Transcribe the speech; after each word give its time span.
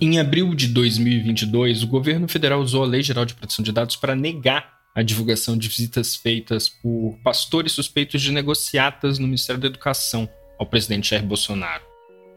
Em 0.00 0.20
abril 0.20 0.54
de 0.54 0.68
2022, 0.68 1.82
o 1.82 1.88
governo 1.88 2.28
federal 2.28 2.60
usou 2.60 2.84
a 2.84 2.86
Lei 2.86 3.02
Geral 3.02 3.24
de 3.24 3.34
Proteção 3.34 3.64
de 3.64 3.72
Dados 3.72 3.96
para 3.96 4.14
negar 4.14 4.78
a 4.94 5.02
divulgação 5.02 5.58
de 5.58 5.66
visitas 5.66 6.14
feitas 6.14 6.68
por 6.68 7.18
pastores 7.24 7.72
suspeitos 7.72 8.22
de 8.22 8.30
negociatas 8.30 9.18
no 9.18 9.26
Ministério 9.26 9.60
da 9.60 9.66
Educação 9.66 10.28
ao 10.56 10.66
presidente 10.66 11.10
Jair 11.10 11.24
Bolsonaro. 11.24 11.82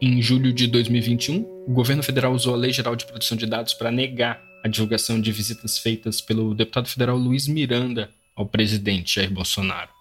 Em 0.01 0.19
julho 0.23 0.51
de 0.51 0.65
2021, 0.65 1.41
o 1.67 1.71
governo 1.71 2.01
federal 2.01 2.33
usou 2.33 2.55
a 2.55 2.57
Lei 2.57 2.73
Geral 2.73 2.95
de 2.95 3.05
Proteção 3.05 3.37
de 3.37 3.45
Dados 3.45 3.75
para 3.75 3.91
negar 3.91 4.41
a 4.65 4.67
divulgação 4.67 5.21
de 5.21 5.31
visitas 5.31 5.77
feitas 5.77 6.19
pelo 6.19 6.55
deputado 6.55 6.87
federal 6.87 7.15
Luiz 7.15 7.47
Miranda 7.47 8.09
ao 8.35 8.47
presidente 8.47 9.17
Jair 9.17 9.29
Bolsonaro. 9.29 9.91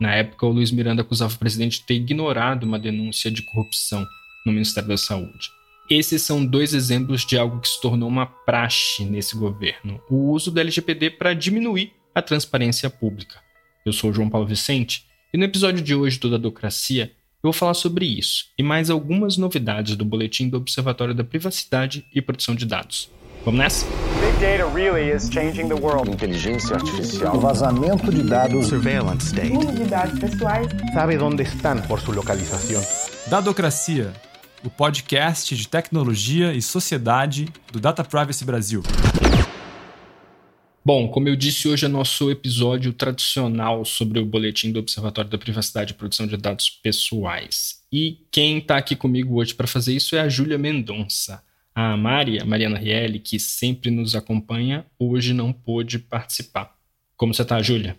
Na 0.00 0.12
época, 0.12 0.44
o 0.44 0.50
Luiz 0.50 0.72
Miranda 0.72 1.02
acusava 1.02 1.32
o 1.32 1.38
presidente 1.38 1.78
de 1.78 1.86
ter 1.86 1.94
ignorado 1.94 2.64
uma 2.64 2.80
denúncia 2.80 3.30
de 3.30 3.42
corrupção 3.42 4.04
no 4.44 4.50
Ministério 4.50 4.88
da 4.88 4.96
Saúde. 4.96 5.55
Esses 5.88 6.22
são 6.22 6.44
dois 6.44 6.74
exemplos 6.74 7.24
de 7.24 7.38
algo 7.38 7.60
que 7.60 7.68
se 7.68 7.80
tornou 7.80 8.08
uma 8.08 8.26
praxe 8.26 9.04
nesse 9.04 9.36
governo: 9.36 10.00
o 10.10 10.32
uso 10.32 10.50
do 10.50 10.58
LGPD 10.58 11.10
para 11.10 11.32
diminuir 11.32 11.92
a 12.14 12.20
transparência 12.20 12.90
pública. 12.90 13.40
Eu 13.84 13.92
sou 13.92 14.10
o 14.10 14.12
João 14.12 14.28
Paulo 14.28 14.46
Vicente 14.46 15.06
e 15.32 15.38
no 15.38 15.44
episódio 15.44 15.82
de 15.82 15.94
hoje 15.94 16.18
do 16.18 16.28
Dadocracia 16.28 17.12
eu 17.42 17.52
vou 17.52 17.52
falar 17.52 17.74
sobre 17.74 18.04
isso 18.04 18.46
e 18.58 18.62
mais 18.62 18.90
algumas 18.90 19.36
novidades 19.36 19.94
do 19.94 20.04
boletim 20.04 20.48
do 20.48 20.56
Observatório 20.56 21.14
da 21.14 21.22
Privacidade 21.22 22.04
e 22.12 22.20
Proteção 22.20 22.56
de 22.56 22.66
Dados. 22.66 23.08
Vamos 23.44 23.60
nessa? 23.60 23.86
Big 23.86 24.40
data 24.40 24.68
really 24.74 25.14
is 25.14 25.30
changing 25.30 25.68
the 25.68 25.74
world. 25.74 26.10
Inteligência 26.10 26.74
artificial. 26.74 27.36
O 27.36 27.38
vazamento 27.38 28.10
de 28.10 28.24
dados. 28.24 28.66
Surveillance 28.66 29.26
state. 29.26 29.56
De 29.56 29.84
dados 29.84 30.18
pessoais. 30.18 30.66
Sabe 30.92 31.16
onde 31.18 31.44
estão 31.44 31.80
por 31.82 32.00
sua 32.00 32.16
localização. 32.16 32.82
Dadocracia 33.28 34.12
o 34.64 34.70
podcast 34.70 35.54
de 35.54 35.68
tecnologia 35.68 36.52
e 36.52 36.62
sociedade 36.62 37.48
do 37.72 37.78
Data 37.78 38.02
Privacy 38.02 38.44
Brasil. 38.44 38.82
Bom, 40.84 41.08
como 41.08 41.28
eu 41.28 41.34
disse, 41.34 41.68
hoje 41.68 41.84
é 41.84 41.88
nosso 41.88 42.30
episódio 42.30 42.92
tradicional 42.92 43.84
sobre 43.84 44.20
o 44.20 44.24
boletim 44.24 44.70
do 44.70 44.78
Observatório 44.78 45.30
da 45.30 45.36
Privacidade 45.36 45.92
e 45.92 45.96
Proteção 45.96 46.26
de 46.26 46.36
Dados 46.36 46.70
Pessoais. 46.70 47.84
E 47.92 48.24
quem 48.30 48.58
está 48.58 48.76
aqui 48.76 48.94
comigo 48.94 49.40
hoje 49.40 49.52
para 49.52 49.66
fazer 49.66 49.94
isso 49.94 50.14
é 50.14 50.20
a 50.20 50.28
Júlia 50.28 50.56
Mendonça. 50.56 51.42
A 51.74 51.96
Mari, 51.96 52.40
a 52.40 52.44
Mariana 52.44 52.78
Rielli, 52.78 53.18
que 53.18 53.38
sempre 53.38 53.90
nos 53.90 54.14
acompanha, 54.14 54.86
hoje 54.98 55.34
não 55.34 55.52
pôde 55.52 55.98
participar. 55.98 56.74
Como 57.16 57.34
você 57.34 57.42
está, 57.42 57.60
Júlia? 57.60 57.98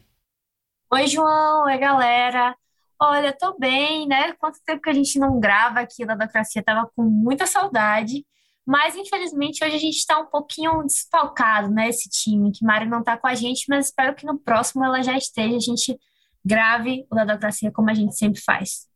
Oi, 0.91 1.07
João. 1.07 1.65
Oi, 1.65 1.77
galera. 1.77 2.55
Olha, 2.99 3.31
tô 3.31 3.57
bem, 3.57 4.07
né? 4.07 4.33
Quanto 4.33 4.59
tempo 4.65 4.81
que 4.81 4.89
a 4.89 4.93
gente 4.93 5.19
não 5.19 5.39
grava 5.39 5.79
aqui 5.81 6.03
na 6.05 6.15
Democracia, 6.15 6.63
tava 6.63 6.89
com 6.95 7.03
muita 7.03 7.45
saudade, 7.45 8.25
mas 8.65 8.95
infelizmente 8.95 9.63
hoje 9.63 9.75
a 9.75 9.79
gente 9.79 9.97
está 9.97 10.19
um 10.19 10.25
pouquinho 10.25 10.83
desfalcado, 10.83 11.69
né? 11.69 11.89
Esse 11.89 12.09
time, 12.09 12.51
que 12.51 12.65
Mari 12.65 12.87
não 12.87 13.03
tá 13.03 13.15
com 13.17 13.27
a 13.27 13.35
gente, 13.35 13.65
mas 13.69 13.87
espero 13.87 14.15
que 14.15 14.25
no 14.25 14.39
próximo 14.39 14.83
ela 14.83 15.01
já 15.03 15.15
esteja, 15.15 15.55
a 15.55 15.59
gente 15.59 15.97
grave 16.43 17.05
o 17.11 17.15
Democracia 17.15 17.71
como 17.71 17.89
a 17.89 17.93
gente 17.93 18.17
sempre 18.17 18.41
faz. 18.41 18.87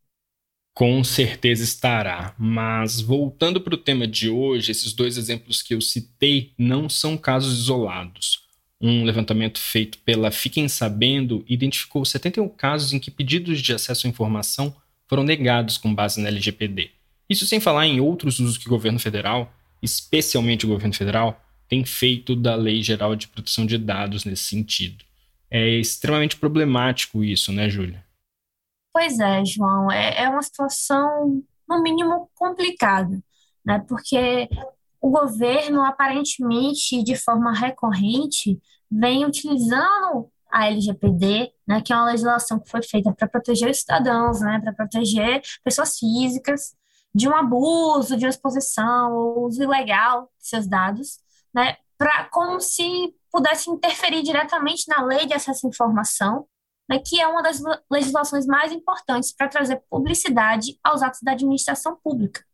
Com 0.74 1.04
certeza 1.04 1.62
estará, 1.62 2.34
mas 2.38 3.00
voltando 3.00 3.60
para 3.60 3.74
o 3.74 3.78
tema 3.78 4.06
de 4.06 4.30
hoje, 4.30 4.72
esses 4.72 4.94
dois 4.94 5.18
exemplos 5.18 5.62
que 5.62 5.74
eu 5.74 5.80
citei 5.82 6.54
não 6.58 6.88
são 6.88 7.16
casos 7.16 7.58
isolados. 7.58 8.41
Um 8.82 9.04
levantamento 9.04 9.60
feito 9.60 9.98
pela 9.98 10.32
Fiquem 10.32 10.68
Sabendo 10.68 11.44
identificou 11.48 12.04
71 12.04 12.48
casos 12.48 12.92
em 12.92 12.98
que 12.98 13.12
pedidos 13.12 13.62
de 13.62 13.72
acesso 13.72 14.08
à 14.08 14.10
informação 14.10 14.74
foram 15.06 15.22
negados 15.22 15.78
com 15.78 15.94
base 15.94 16.20
na 16.20 16.28
LGPD. 16.28 16.90
Isso 17.30 17.46
sem 17.46 17.60
falar 17.60 17.86
em 17.86 18.00
outros 18.00 18.40
usos 18.40 18.58
que 18.58 18.66
o 18.66 18.70
governo 18.70 18.98
federal, 18.98 19.54
especialmente 19.80 20.66
o 20.66 20.68
governo 20.68 20.94
federal, 20.94 21.40
tem 21.68 21.84
feito 21.84 22.34
da 22.34 22.56
Lei 22.56 22.82
Geral 22.82 23.14
de 23.14 23.28
Proteção 23.28 23.64
de 23.64 23.78
Dados 23.78 24.24
nesse 24.24 24.44
sentido. 24.44 25.04
É 25.48 25.68
extremamente 25.68 26.36
problemático 26.36 27.22
isso, 27.22 27.52
né, 27.52 27.68
Júlia? 27.70 28.04
Pois 28.92 29.18
é, 29.20 29.44
João. 29.44 29.90
É, 29.92 30.24
é 30.24 30.28
uma 30.28 30.42
situação, 30.42 31.42
no 31.68 31.82
mínimo, 31.82 32.28
complicada, 32.34 33.22
né? 33.64 33.82
Porque 33.88 34.48
o 35.02 35.10
governo, 35.10 35.84
aparentemente, 35.84 37.02
de 37.02 37.16
forma 37.16 37.52
recorrente, 37.52 38.62
vem 38.88 39.26
utilizando 39.26 40.30
a 40.48 40.68
LGPD, 40.68 41.52
né, 41.66 41.82
que 41.82 41.92
é 41.92 41.96
uma 41.96 42.06
legislação 42.06 42.60
que 42.60 42.70
foi 42.70 42.82
feita 42.82 43.12
para 43.12 43.26
proteger 43.26 43.70
os 43.70 43.80
cidadãos, 43.80 44.40
né, 44.40 44.60
para 44.60 44.72
proteger 44.72 45.42
pessoas 45.64 45.98
físicas 45.98 46.76
de 47.12 47.28
um 47.28 47.34
abuso, 47.34 48.16
de 48.16 48.24
uma 48.24 48.30
exposição 48.30 49.12
ou 49.12 49.46
uso 49.46 49.62
ilegal 49.62 50.30
de 50.38 50.48
seus 50.48 50.68
dados, 50.68 51.18
né, 51.52 51.76
para 51.98 52.28
como 52.30 52.60
se 52.60 53.12
pudesse 53.32 53.70
interferir 53.70 54.22
diretamente 54.22 54.84
na 54.88 55.02
lei 55.02 55.26
de 55.26 55.34
acesso 55.34 55.66
à 55.66 55.70
informação, 55.70 56.46
né, 56.88 57.00
que 57.04 57.20
é 57.20 57.26
uma 57.26 57.42
das 57.42 57.60
legislações 57.90 58.46
mais 58.46 58.70
importantes 58.70 59.32
para 59.32 59.48
trazer 59.48 59.82
publicidade 59.90 60.78
aos 60.84 61.02
atos 61.02 61.22
da 61.22 61.32
administração 61.32 61.98
pública. 62.04 62.44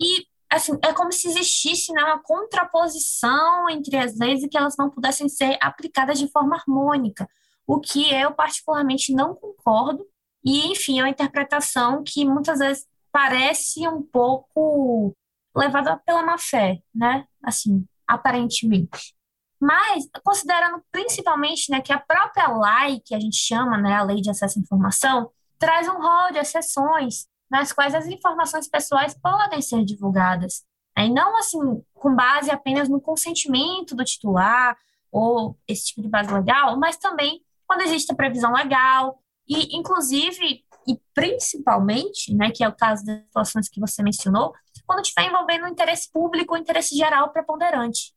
E 0.00 0.26
assim, 0.56 0.78
é 0.82 0.92
como 0.92 1.12
se 1.12 1.28
existisse 1.28 1.92
né, 1.92 2.02
uma 2.04 2.22
contraposição 2.22 3.68
entre 3.70 3.96
as 3.96 4.18
leis 4.18 4.42
e 4.42 4.48
que 4.48 4.56
elas 4.56 4.76
não 4.76 4.90
pudessem 4.90 5.28
ser 5.28 5.56
aplicadas 5.60 6.18
de 6.18 6.30
forma 6.30 6.56
harmônica, 6.56 7.28
o 7.66 7.80
que 7.80 8.12
eu 8.12 8.32
particularmente 8.32 9.14
não 9.14 9.34
concordo, 9.34 10.06
e 10.44 10.66
enfim, 10.72 10.98
é 10.98 11.02
uma 11.02 11.08
interpretação 11.08 12.02
que 12.04 12.24
muitas 12.24 12.58
vezes 12.58 12.86
parece 13.10 13.86
um 13.86 14.02
pouco 14.02 15.16
levada 15.54 15.96
pela 16.04 16.22
má 16.22 16.38
fé, 16.38 16.82
né? 16.94 17.26
Assim, 17.42 17.86
aparentemente. 18.06 19.14
Mas, 19.60 20.08
considerando 20.24 20.82
principalmente 20.90 21.70
né, 21.70 21.80
que 21.80 21.92
a 21.92 22.00
própria 22.00 22.48
lei, 22.48 23.00
que 23.04 23.14
a 23.14 23.20
gente 23.20 23.36
chama, 23.36 23.78
né, 23.78 23.94
a 23.94 24.02
Lei 24.02 24.20
de 24.20 24.28
Acesso 24.28 24.58
à 24.58 24.62
Informação, 24.62 25.30
traz 25.56 25.86
um 25.86 26.00
rol 26.00 26.32
de 26.32 26.38
exceções 26.38 27.28
nas 27.52 27.70
quais 27.70 27.94
as 27.94 28.06
informações 28.06 28.66
pessoais 28.66 29.14
podem 29.14 29.60
ser 29.60 29.84
divulgadas. 29.84 30.64
Né? 30.96 31.06
E 31.06 31.10
não 31.10 31.36
assim, 31.36 31.58
com 31.92 32.16
base 32.16 32.50
apenas 32.50 32.88
no 32.88 32.98
consentimento 32.98 33.94
do 33.94 34.02
titular 34.02 34.74
ou 35.10 35.58
esse 35.68 35.88
tipo 35.88 36.00
de 36.00 36.08
base 36.08 36.32
legal, 36.32 36.78
mas 36.78 36.96
também 36.96 37.42
quando 37.66 37.82
existe 37.82 38.10
a 38.10 38.16
previsão 38.16 38.54
legal 38.54 39.22
e, 39.46 39.76
inclusive, 39.76 40.64
e 40.88 40.98
principalmente, 41.12 42.34
né, 42.34 42.50
que 42.50 42.64
é 42.64 42.68
o 42.68 42.74
caso 42.74 43.04
das 43.04 43.20
situações 43.20 43.68
que 43.68 43.78
você 43.78 44.02
mencionou, 44.02 44.54
quando 44.86 45.02
estiver 45.02 45.28
envolvendo 45.28 45.66
o 45.66 45.68
interesse 45.68 46.10
público 46.10 46.54
ou 46.54 46.60
interesse 46.60 46.96
geral 46.96 47.30
preponderante. 47.32 48.14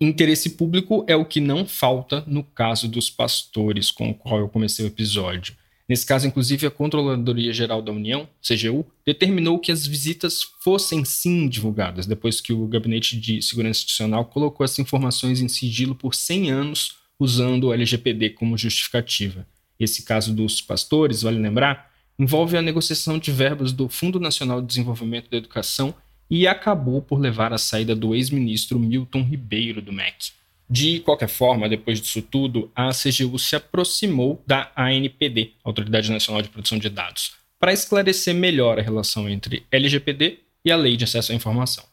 Interesse 0.00 0.50
público 0.50 1.04
é 1.08 1.16
o 1.16 1.26
que 1.26 1.40
não 1.40 1.66
falta 1.66 2.22
no 2.26 2.44
caso 2.44 2.88
dos 2.88 3.10
pastores, 3.10 3.90
com 3.90 4.10
o 4.10 4.14
qual 4.14 4.38
eu 4.38 4.48
comecei 4.48 4.84
o 4.84 4.88
episódio. 4.88 5.56
Nesse 5.86 6.06
caso, 6.06 6.26
inclusive, 6.26 6.66
a 6.66 6.70
Controladoria 6.70 7.52
Geral 7.52 7.82
da 7.82 7.92
União, 7.92 8.26
CGU, 8.40 8.86
determinou 9.04 9.58
que 9.58 9.70
as 9.70 9.86
visitas 9.86 10.40
fossem 10.62 11.04
sim 11.04 11.46
divulgadas, 11.46 12.06
depois 12.06 12.40
que 12.40 12.54
o 12.54 12.66
Gabinete 12.66 13.20
de 13.20 13.42
Segurança 13.42 13.80
Institucional 13.80 14.24
colocou 14.24 14.64
essas 14.64 14.78
informações 14.78 15.40
em 15.40 15.48
sigilo 15.48 15.94
por 15.94 16.14
100 16.14 16.50
anos, 16.50 16.96
usando 17.18 17.64
o 17.64 17.72
LGPD 17.72 18.30
como 18.30 18.56
justificativa. 18.56 19.46
Esse 19.78 20.04
caso 20.04 20.34
dos 20.34 20.60
pastores, 20.62 21.22
vale 21.22 21.38
lembrar, 21.38 21.90
envolve 22.18 22.56
a 22.56 22.62
negociação 22.62 23.18
de 23.18 23.30
verbas 23.30 23.70
do 23.70 23.88
Fundo 23.88 24.18
Nacional 24.18 24.62
de 24.62 24.68
Desenvolvimento 24.68 25.28
da 25.30 25.36
Educação 25.36 25.94
e 26.30 26.46
acabou 26.46 27.02
por 27.02 27.20
levar 27.20 27.52
à 27.52 27.58
saída 27.58 27.94
do 27.94 28.14
ex-ministro 28.14 28.78
Milton 28.78 29.22
Ribeiro 29.22 29.82
do 29.82 29.92
MEC. 29.92 30.32
De 30.68 31.00
qualquer 31.00 31.28
forma, 31.28 31.68
depois 31.68 32.00
disso 32.00 32.22
tudo, 32.22 32.70
a 32.74 32.90
CGU 32.90 33.38
se 33.38 33.54
aproximou 33.54 34.42
da 34.46 34.72
ANPD, 34.74 35.52
Autoridade 35.62 36.10
Nacional 36.10 36.42
de 36.42 36.48
Proteção 36.48 36.78
de 36.78 36.88
Dados, 36.88 37.36
para 37.58 37.72
esclarecer 37.72 38.34
melhor 38.34 38.78
a 38.78 38.82
relação 38.82 39.28
entre 39.28 39.66
LGPD 39.70 40.40
e 40.64 40.72
a 40.72 40.76
Lei 40.76 40.96
de 40.96 41.04
Acesso 41.04 41.32
à 41.32 41.34
Informação. 41.34 41.84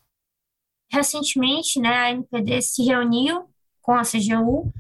Recentemente, 0.92 1.80
né, 1.80 1.90
a 1.90 2.10
ANPD 2.12 2.62
se 2.62 2.84
reuniu 2.84 3.46
com 3.82 3.94
a 3.94 4.04
CGU 4.04 4.74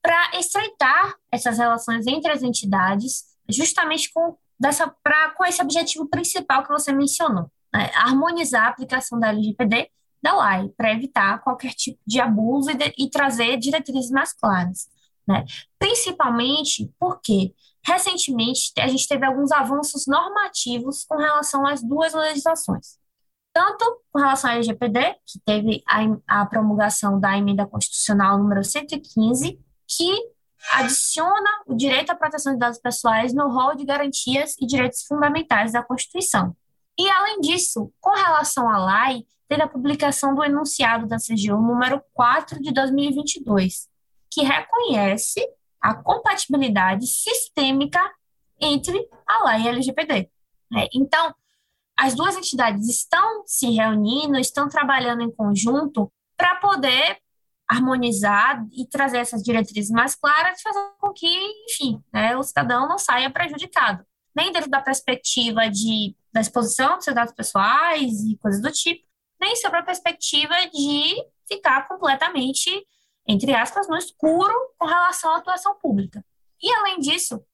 para 0.00 0.38
estreitar 0.38 1.14
essas 1.30 1.58
relações 1.58 2.06
entre 2.06 2.30
as 2.32 2.42
entidades, 2.42 3.24
justamente 3.48 4.10
com, 4.12 4.36
dessa, 4.58 4.88
pra, 5.02 5.30
com 5.30 5.44
esse 5.44 5.62
objetivo 5.62 6.08
principal 6.08 6.64
que 6.64 6.72
você 6.72 6.92
mencionou, 6.92 7.50
né, 7.72 7.90
harmonizar 7.94 8.66
a 8.66 8.68
aplicação 8.68 9.18
da 9.18 9.28
LGPD 9.28 9.88
da 10.22 10.56
lei, 10.56 10.68
para 10.76 10.92
evitar 10.92 11.42
qualquer 11.42 11.74
tipo 11.74 11.98
de 12.06 12.20
abuso 12.20 12.70
e, 12.70 12.74
de, 12.74 12.94
e 12.96 13.10
trazer 13.10 13.56
diretrizes 13.56 14.10
mais 14.10 14.32
claras. 14.32 14.88
Né? 15.26 15.44
Principalmente 15.78 16.92
porque, 16.98 17.54
recentemente, 17.84 18.72
a 18.78 18.86
gente 18.86 19.08
teve 19.08 19.26
alguns 19.26 19.50
avanços 19.50 20.06
normativos 20.06 21.04
com 21.04 21.16
relação 21.16 21.66
às 21.66 21.82
duas 21.82 22.14
legislações. 22.14 22.98
Tanto 23.52 24.00
com 24.10 24.18
relação 24.18 24.50
à 24.50 24.54
LGPD, 24.54 25.16
que 25.26 25.38
teve 25.44 25.82
a, 25.86 26.40
a 26.40 26.46
promulgação 26.46 27.20
da 27.20 27.36
emenda 27.36 27.66
constitucional 27.66 28.38
número 28.38 28.64
115, 28.64 29.58
que 29.86 30.32
adiciona 30.72 31.50
o 31.66 31.74
direito 31.74 32.10
à 32.10 32.14
proteção 32.14 32.52
de 32.52 32.58
dados 32.58 32.78
pessoais 32.78 33.34
no 33.34 33.48
rol 33.48 33.74
de 33.74 33.84
garantias 33.84 34.54
e 34.60 34.66
direitos 34.66 35.02
fundamentais 35.02 35.72
da 35.72 35.82
Constituição. 35.82 36.56
E, 36.98 37.08
além 37.08 37.40
disso, 37.40 37.92
com 38.00 38.14
relação 38.14 38.68
à 38.68 39.08
lei, 39.08 39.26
teve 39.48 39.62
a 39.62 39.68
publicação 39.68 40.34
do 40.34 40.44
enunciado 40.44 41.06
da 41.06 41.16
CGU 41.16 41.56
número 41.56 42.02
4 42.12 42.60
de 42.60 42.72
2022, 42.72 43.88
que 44.30 44.42
reconhece 44.42 45.46
a 45.80 45.94
compatibilidade 45.94 47.06
sistêmica 47.06 48.00
entre 48.60 49.08
a 49.26 49.50
lei 49.50 49.62
e 49.62 49.68
a 49.68 49.70
LGPD. 49.72 50.30
Né? 50.70 50.86
Então, 50.94 51.34
as 51.98 52.14
duas 52.14 52.36
entidades 52.36 52.88
estão 52.88 53.42
se 53.46 53.70
reunindo, 53.70 54.38
estão 54.38 54.68
trabalhando 54.68 55.22
em 55.22 55.30
conjunto 55.30 56.10
para 56.36 56.56
poder 56.56 57.18
harmonizar 57.68 58.66
e 58.72 58.86
trazer 58.86 59.18
essas 59.18 59.42
diretrizes 59.42 59.90
mais 59.90 60.14
claras, 60.14 60.60
fazer 60.60 60.80
com 60.98 61.12
que, 61.12 61.26
enfim, 61.64 62.02
né, 62.12 62.36
o 62.36 62.42
cidadão 62.42 62.88
não 62.88 62.98
saia 62.98 63.30
prejudicado, 63.30 64.04
nem 64.34 64.52
dentro 64.52 64.70
da 64.70 64.80
perspectiva 64.80 65.68
de, 65.70 66.14
da 66.32 66.40
exposição 66.40 66.96
dos 66.96 67.04
seus 67.04 67.14
dados 67.14 67.34
pessoais 67.34 68.12
e 68.24 68.36
coisas 68.38 68.62
do 68.62 68.70
tipo, 68.70 69.06
nem 69.40 69.54
sobre 69.56 69.78
a 69.78 69.82
perspectiva 69.82 70.54
de 70.72 71.14
ficar 71.46 71.86
completamente, 71.88 72.70
entre 73.26 73.54
aspas, 73.54 73.88
no 73.88 73.96
escuro 73.96 74.54
com 74.78 74.86
relação 74.86 75.32
à 75.32 75.38
atuação 75.38 75.74
pública. 75.78 76.24
E, 76.62 76.72
além 76.74 77.00
disso, 77.00 77.44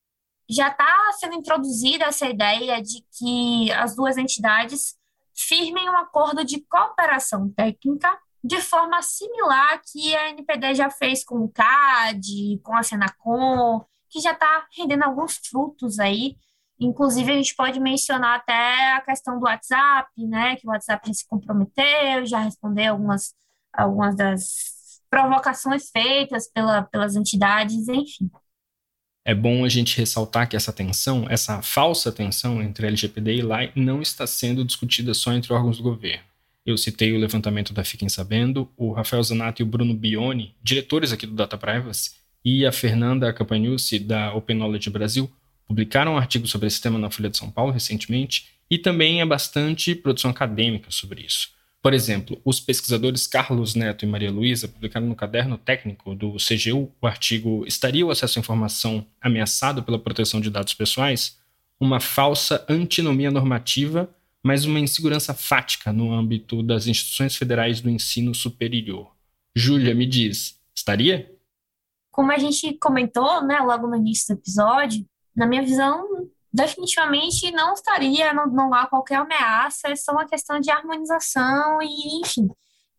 já 0.49 0.69
está 0.69 1.11
sendo 1.19 1.35
introduzida 1.35 2.05
essa 2.05 2.27
ideia 2.27 2.81
de 2.81 3.05
que 3.17 3.71
as 3.73 3.95
duas 3.95 4.17
entidades 4.17 4.97
firmem 5.35 5.89
um 5.89 5.97
acordo 5.97 6.43
de 6.43 6.61
cooperação 6.61 7.49
técnica 7.51 8.17
de 8.43 8.61
forma 8.61 9.01
similar 9.01 9.81
que 9.91 10.15
a 10.15 10.29
NPD 10.29 10.75
já 10.75 10.89
fez 10.89 11.23
com 11.23 11.39
o 11.39 11.49
CAD, 11.49 12.59
com 12.63 12.75
a 12.75 12.83
Senacom, 12.83 13.85
que 14.09 14.19
já 14.19 14.31
está 14.31 14.67
rendendo 14.75 15.03
alguns 15.03 15.37
frutos 15.37 15.99
aí. 15.99 16.37
Inclusive, 16.79 17.31
a 17.31 17.35
gente 17.35 17.55
pode 17.55 17.79
mencionar 17.79 18.37
até 18.37 18.93
a 18.93 19.01
questão 19.01 19.37
do 19.37 19.45
WhatsApp, 19.45 20.09
né? 20.25 20.55
Que 20.55 20.65
o 20.65 20.71
WhatsApp 20.71 21.13
se 21.13 21.27
comprometeu, 21.27 22.25
já 22.25 22.39
respondeu 22.39 22.93
algumas, 22.93 23.33
algumas 23.73 24.15
das 24.15 25.01
provocações 25.09 25.89
feitas 25.89 26.49
pela, 26.49 26.83
pelas 26.83 27.15
entidades, 27.15 27.87
enfim. 27.87 28.29
É 29.25 29.35
bom 29.35 29.65
a 29.65 29.69
gente 29.69 29.97
ressaltar 29.97 30.47
que 30.47 30.55
essa 30.55 30.71
tensão, 30.71 31.27
essa 31.29 31.61
falsa 31.61 32.11
tensão 32.11 32.61
entre 32.61 32.87
LGPD 32.87 33.35
e 33.35 33.41
LAI 33.41 33.71
não 33.75 34.01
está 34.01 34.25
sendo 34.25 34.63
discutida 34.63 35.13
só 35.13 35.33
entre 35.33 35.51
órgãos 35.51 35.77
do 35.77 35.83
governo. 35.83 36.23
Eu 36.65 36.77
citei 36.77 37.13
o 37.13 37.19
levantamento 37.19 37.73
da 37.73 37.83
Fiquem 37.83 38.07
Sabendo, 38.07 38.69
o 38.77 38.91
Rafael 38.91 39.23
Zanato 39.23 39.61
e 39.61 39.63
o 39.63 39.65
Bruno 39.65 39.93
Bione, 39.93 40.55
diretores 40.63 41.11
aqui 41.11 41.25
do 41.25 41.33
Data 41.33 41.57
Privacy, 41.57 42.11
e 42.43 42.65
a 42.65 42.71
Fernanda 42.71 43.33
Campagnucci, 43.33 43.99
da 43.99 44.33
Open 44.33 44.57
Knowledge 44.57 44.89
Brasil, 44.89 45.29
publicaram 45.69 46.15
um 46.15 46.17
artigo 46.17 46.45
sobre 46.45 46.67
esse 46.67 46.81
tema 46.81 46.99
na 46.99 47.09
Folha 47.09 47.29
de 47.29 47.37
São 47.37 47.49
Paulo 47.49 47.71
recentemente, 47.71 48.49
e 48.69 48.77
também 48.77 49.21
é 49.21 49.25
bastante 49.25 49.95
produção 49.95 50.29
acadêmica 50.29 50.91
sobre 50.91 51.21
isso. 51.21 51.51
Por 51.81 51.93
exemplo, 51.93 52.41
os 52.43 52.59
pesquisadores 52.59 53.25
Carlos 53.25 53.73
Neto 53.73 54.03
e 54.03 54.07
Maria 54.07 54.29
Luísa 54.29 54.67
publicaram 54.67 55.07
no 55.07 55.15
caderno 55.15 55.57
técnico 55.57 56.13
do 56.13 56.35
CGU 56.35 56.91
o 56.99 57.07
artigo 57.07 57.63
Estaria 57.65 58.05
o 58.05 58.11
acesso 58.11 58.37
à 58.37 58.41
informação 58.41 59.05
ameaçado 59.21 59.81
pela 59.81 59.97
proteção 59.97 60.41
de 60.41 60.49
dados 60.49 60.73
pessoais? 60.73 61.37
Uma 61.79 62.01
falsa 62.01 62.65
antinomia 62.67 63.31
normativa 63.31 64.13
mas 64.43 64.65
uma 64.65 64.79
insegurança 64.79 65.33
fática 65.33 65.91
no 65.91 66.13
âmbito 66.13 66.63
das 66.63 66.87
instituições 66.87 67.35
federais 67.35 67.81
do 67.81 67.89
ensino 67.89 68.33
superior. 68.33 69.11
Júlia, 69.55 69.93
me 69.93 70.05
diz, 70.05 70.59
estaria? 70.73 71.33
Como 72.11 72.31
a 72.31 72.37
gente 72.37 72.73
comentou, 72.73 73.45
né, 73.45 73.59
logo 73.59 73.87
no 73.87 73.95
início 73.95 74.33
do 74.33 74.39
episódio, 74.39 75.05
na 75.39 75.45
minha 75.45 75.63
visão, 75.63 76.05
definitivamente 76.51 77.49
não 77.51 77.73
estaria, 77.73 78.33
não, 78.33 78.45
não 78.47 78.73
há 78.73 78.87
qualquer 78.87 79.15
ameaça, 79.15 79.87
é 79.87 79.95
só 79.95 80.11
uma 80.11 80.27
questão 80.27 80.59
de 80.59 80.69
harmonização 80.69 81.81
e, 81.81 82.19
enfim, 82.19 82.49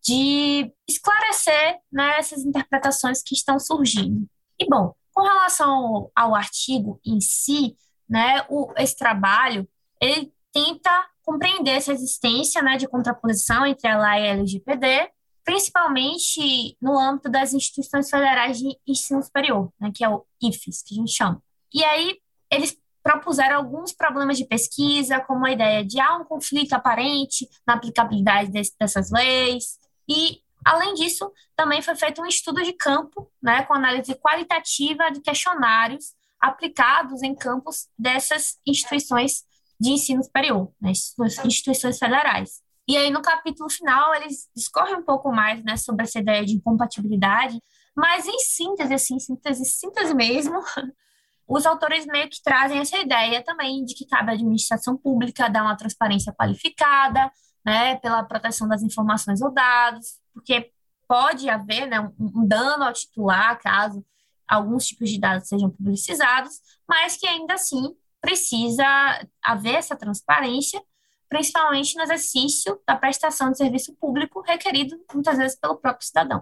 de 0.03 0.73
esclarecer 0.89 1.79
né, 1.91 2.17
essas 2.17 2.43
interpretações 2.43 3.21
que 3.21 3.35
estão 3.35 3.59
surgindo. 3.59 4.27
E, 4.57 4.65
bom, 4.67 4.91
com 5.13 5.21
relação 5.21 6.09
ao 6.15 6.33
artigo 6.33 6.99
em 7.05 7.21
si, 7.21 7.77
né, 8.09 8.43
o, 8.49 8.73
esse 8.77 8.97
trabalho, 8.97 9.69
ele 10.01 10.33
tenta 10.51 11.07
compreender 11.21 11.71
essa 11.71 11.93
existência 11.93 12.63
né, 12.63 12.75
de 12.75 12.87
contraposição 12.87 13.67
entre 13.67 13.87
a 13.87 13.99
lei 13.99 14.23
e 14.23 14.29
a 14.29 14.31
LGPD, 14.31 15.11
principalmente 15.43 16.75
no 16.81 16.97
âmbito 16.97 17.29
das 17.29 17.53
instituições 17.53 18.09
federais 18.09 18.57
de 18.57 18.75
ensino 18.87 19.21
superior, 19.21 19.71
né, 19.79 19.91
que 19.93 20.03
é 20.03 20.09
o 20.09 20.25
IFES, 20.41 20.81
que 20.81 20.95
a 20.95 20.97
gente 20.97 21.11
chama. 21.11 21.39
E 21.73 21.83
aí, 21.85 22.20
eles 22.51 22.77
propuseram 23.03 23.57
alguns 23.57 23.93
problemas 23.93 24.37
de 24.37 24.45
pesquisa, 24.45 25.19
como 25.21 25.45
a 25.45 25.51
ideia 25.51 25.83
de 25.83 25.99
há 25.99 26.17
um 26.17 26.23
conflito 26.23 26.73
aparente 26.73 27.49
na 27.65 27.73
aplicabilidade 27.73 28.51
desse, 28.51 28.75
dessas 28.79 29.09
leis, 29.11 29.79
e, 30.07 30.41
além 30.63 30.93
disso, 30.93 31.31
também 31.55 31.81
foi 31.81 31.95
feito 31.95 32.21
um 32.21 32.25
estudo 32.25 32.61
de 32.61 32.73
campo, 32.73 33.31
né, 33.41 33.63
com 33.63 33.73
análise 33.73 34.13
qualitativa 34.15 35.09
de 35.09 35.21
questionários 35.21 36.13
aplicados 36.39 37.23
em 37.23 37.35
campos 37.35 37.87
dessas 37.97 38.59
instituições 38.65 39.43
de 39.79 39.91
ensino 39.91 40.23
superior, 40.23 40.71
né, 40.79 40.91
instituições 41.45 41.97
federais. 41.97 42.61
E 42.87 42.97
aí, 42.97 43.09
no 43.09 43.21
capítulo 43.21 43.69
final, 43.69 44.13
eles 44.15 44.49
discorrem 44.55 44.95
um 44.95 45.03
pouco 45.03 45.31
mais 45.31 45.63
né, 45.63 45.77
sobre 45.77 46.03
essa 46.03 46.19
ideia 46.19 46.45
de 46.45 46.55
incompatibilidade, 46.55 47.59
mas 47.95 48.27
em 48.27 48.39
síntese, 48.39 48.93
assim, 48.93 49.19
síntese, 49.19 49.65
síntese 49.65 50.13
mesmo, 50.13 50.59
os 51.53 51.65
autores 51.65 52.05
meio 52.05 52.29
que 52.29 52.41
trazem 52.41 52.79
essa 52.79 52.97
ideia 52.97 53.43
também 53.43 53.83
de 53.83 53.93
que 53.93 54.07
cabe 54.07 54.31
à 54.31 54.33
administração 54.33 54.95
pública 54.95 55.49
dar 55.49 55.63
uma 55.63 55.75
transparência 55.75 56.31
qualificada, 56.31 57.29
né, 57.65 57.97
pela 57.97 58.23
proteção 58.23 58.69
das 58.69 58.81
informações 58.81 59.41
ou 59.41 59.51
dados, 59.51 60.17
porque 60.33 60.71
pode 61.05 61.49
haver 61.49 61.87
né, 61.87 61.99
um, 61.99 62.13
um 62.19 62.47
dano 62.47 62.85
ao 62.85 62.93
titular 62.93 63.59
caso 63.59 64.01
alguns 64.47 64.85
tipos 64.87 65.09
de 65.09 65.19
dados 65.19 65.49
sejam 65.49 65.69
publicizados, 65.69 66.53
mas 66.87 67.17
que 67.17 67.27
ainda 67.27 67.55
assim 67.55 67.95
precisa 68.21 68.85
haver 69.43 69.75
essa 69.75 69.95
transparência, 69.95 70.81
principalmente 71.27 71.97
no 71.97 72.03
exercício 72.03 72.79
da 72.87 72.95
prestação 72.95 73.51
de 73.51 73.57
serviço 73.57 73.93
público 73.95 74.41
requerido 74.41 74.97
muitas 75.13 75.37
vezes 75.37 75.59
pelo 75.59 75.75
próprio 75.75 76.07
cidadão. 76.07 76.41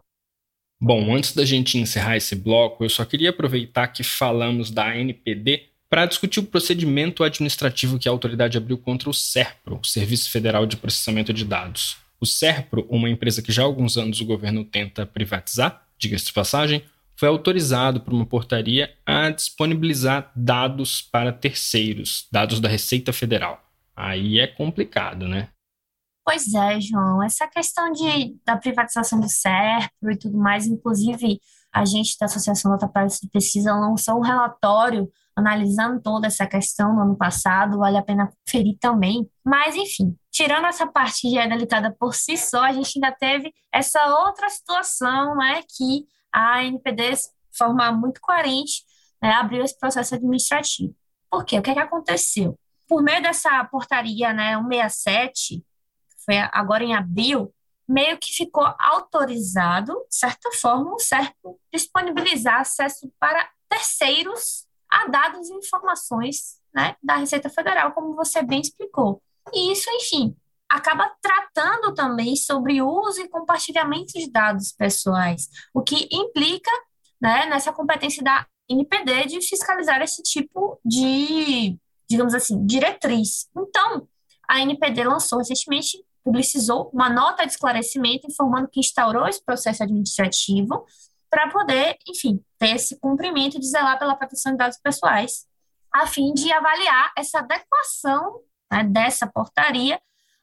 Bom, 0.82 1.14
antes 1.14 1.34
da 1.34 1.44
gente 1.44 1.78
encerrar 1.78 2.16
esse 2.16 2.36
bloco, 2.36 2.86
eu 2.86 2.90
só 2.90 3.04
queria 3.04 3.32
aproveitar 3.32 3.88
que 3.88 4.02
falamos 4.02 4.72
da 4.72 4.88
ANPD 4.88 5.64
para 5.90 6.06
discutir 6.06 6.40
o 6.40 6.46
procedimento 6.46 7.22
administrativo 7.24 8.00
que 8.00 8.08
a 8.08 8.12
autoridade 8.12 8.58
abriu 8.58 8.78
contra 8.78 9.10
o 9.10 9.14
SERPRO, 9.14 9.80
o 9.84 9.86
Serviço 9.86 10.30
Federal 10.30 10.66
de 10.66 10.78
Processamento 10.78 11.34
de 11.34 11.44
Dados. 11.44 11.98
O 12.22 12.26
SERPRO, 12.26 12.86
uma 12.90 13.10
empresa 13.10 13.42
que 13.42 13.52
já 13.52 13.64
há 13.64 13.66
alguns 13.66 13.98
anos 13.98 14.22
o 14.22 14.26
governo 14.26 14.64
tenta 14.64 15.06
privatizar, 15.06 15.86
diga-se 15.98 16.28
de 16.28 16.34
passagem, 16.34 16.82
foi 17.14 17.28
autorizado 17.28 18.00
por 18.00 18.14
uma 18.14 18.26
portaria 18.26 18.94
a 19.06 19.30
disponibilizar 19.30 20.32
dados 20.34 21.02
para 21.02 21.34
terceiros, 21.34 22.26
dados 22.32 22.62
da 22.62 22.70
Receita 22.70 23.12
Federal. 23.12 23.62
Aí 23.94 24.40
é 24.40 24.48
complicado, 24.48 25.28
né? 25.28 25.50
Pois 26.30 26.54
é, 26.54 26.80
João. 26.80 27.24
Essa 27.24 27.48
questão 27.48 27.92
de, 27.92 28.38
da 28.46 28.56
privatização 28.56 29.20
do 29.20 29.28
SERPRO 29.28 30.12
e 30.12 30.16
tudo 30.16 30.38
mais, 30.38 30.68
inclusive 30.68 31.42
a 31.74 31.84
gente 31.86 32.16
da 32.20 32.28
Associação 32.28 32.70
Data 32.70 32.88
Privacy 32.88 33.22
de 33.22 33.32
Pesquisa 33.32 33.74
lançou 33.74 34.20
um 34.20 34.22
relatório 34.22 35.12
analisando 35.36 36.00
toda 36.00 36.28
essa 36.28 36.46
questão 36.46 36.94
no 36.94 37.02
ano 37.02 37.18
passado, 37.18 37.80
vale 37.80 37.98
a 37.98 38.04
pena 38.04 38.28
conferir 38.28 38.78
também. 38.80 39.28
Mas, 39.44 39.76
enfim, 39.76 40.16
tirando 40.30 40.68
essa 40.68 40.86
parte 40.86 41.22
que 41.22 41.32
já 41.32 41.46
é 41.46 41.50
delicada 41.50 41.96
por 42.00 42.14
si 42.14 42.38
só, 42.38 42.64
a 42.64 42.74
gente 42.74 42.92
ainda 42.98 43.12
teve 43.12 43.52
essa 43.74 44.06
outra 44.20 44.48
situação, 44.50 45.36
né, 45.36 45.64
que 45.76 46.06
a 46.32 46.64
NPD, 46.64 47.10
de 47.12 47.58
forma 47.58 47.92
muito 47.92 48.22
coerente, 48.22 48.84
né, 49.20 49.32
abriu 49.32 49.64
esse 49.64 49.80
processo 49.80 50.14
administrativo. 50.14 50.94
Por 51.28 51.44
quê? 51.44 51.58
O 51.58 51.64
que, 51.64 51.72
é 51.72 51.74
que 51.74 51.80
aconteceu? 51.80 52.56
Por 52.88 53.02
meio 53.02 53.20
dessa 53.20 53.64
portaria 53.66 54.32
né, 54.32 54.56
167, 54.58 55.56
que 55.56 55.64
foi 56.30 56.38
agora 56.52 56.84
em 56.84 56.94
abril, 56.94 57.52
meio 57.88 58.20
que 58.20 58.32
ficou 58.32 58.64
autorizado, 58.78 59.94
de 60.08 60.16
certa 60.16 60.52
forma, 60.52 60.94
o 60.94 61.00
CERPO 61.00 61.60
disponibilizar 61.74 62.60
acesso 62.60 63.12
para 63.20 63.50
terceiros 63.68 64.68
a 64.88 65.08
dados 65.08 65.50
e 65.50 65.54
informações 65.54 66.60
né, 66.72 66.96
da 67.02 67.16
Receita 67.16 67.50
Federal, 67.50 67.94
como 67.94 68.14
você 68.14 68.44
bem 68.44 68.62
explicou. 68.62 69.24
E 69.52 69.72
isso, 69.72 69.90
enfim, 69.90 70.36
acaba 70.70 71.12
tratando 71.20 71.96
também 71.96 72.36
sobre 72.36 72.80
uso 72.80 73.22
e 73.22 73.30
compartilhamento 73.30 74.14
de 74.14 74.30
dados 74.30 74.72
pessoais, 74.72 75.48
o 75.74 75.82
que 75.82 76.08
implica 76.12 76.72
né, 77.20 77.48
nessa 77.48 77.74
competência 77.74 78.24
da 78.24 78.46
NPD 78.70 79.26
de 79.26 79.42
fiscalizar 79.42 80.00
esse 80.04 80.22
tipo 80.22 80.80
de, 80.86 81.76
digamos 82.08 82.36
assim, 82.36 82.64
diretriz. 82.68 83.50
Então, 83.58 84.08
a 84.50 84.60
NPD 84.62 85.04
lançou 85.04 85.38
recentemente, 85.38 86.04
publicizou 86.24 86.90
uma 86.94 87.10
nota 87.10 87.46
de 87.46 87.52
esclarecimento 87.52 88.28
informando 88.28 88.68
que 88.68 88.80
instaurou 88.80 89.28
esse 89.28 89.44
processo 89.44 89.84
administrativo 89.84 90.86
para 91.30 91.50
poder, 91.50 91.98
enfim, 92.08 92.44
ter 92.58 92.76
esse 92.76 93.00
cumprimento 93.00 93.60
de 93.60 93.68
zelar 93.68 94.00
pela 94.00 94.16
proteção 94.16 94.52
de 94.52 94.58
dados 94.58 94.80
pessoais, 94.82 95.46
a 95.94 96.08
fim 96.08 96.34
de 96.34 96.52
avaliar 96.52 97.12
essa 97.18 97.40
adequação 97.40 98.42
né, 98.72 98.84
dessa 98.84 99.28
portaria 99.28 100.00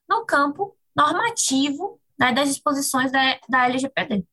no 0.09 0.25
campo 0.25 0.77
normativo 0.95 2.01
né, 2.19 2.33
das 2.33 2.49
disposições 2.49 3.11
da, 3.13 3.39
da 3.49 3.67
LGPD. 3.67 4.25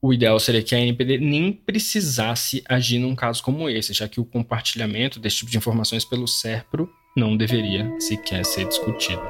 O 0.00 0.12
ideal 0.12 0.38
seria 0.38 0.62
que 0.62 0.74
a 0.74 0.78
NPD 0.78 1.18
nem 1.18 1.52
precisasse 1.52 2.62
agir 2.68 2.98
num 2.98 3.16
caso 3.16 3.42
como 3.42 3.68
esse, 3.68 3.92
já 3.92 4.08
que 4.08 4.20
o 4.20 4.24
compartilhamento 4.24 5.18
desse 5.18 5.38
tipo 5.38 5.50
de 5.50 5.58
informações 5.58 6.04
pelo 6.04 6.28
SERPRO 6.28 6.88
não 7.16 7.36
deveria 7.36 7.98
sequer 7.98 8.44
ser 8.44 8.68
discutido. 8.68 9.22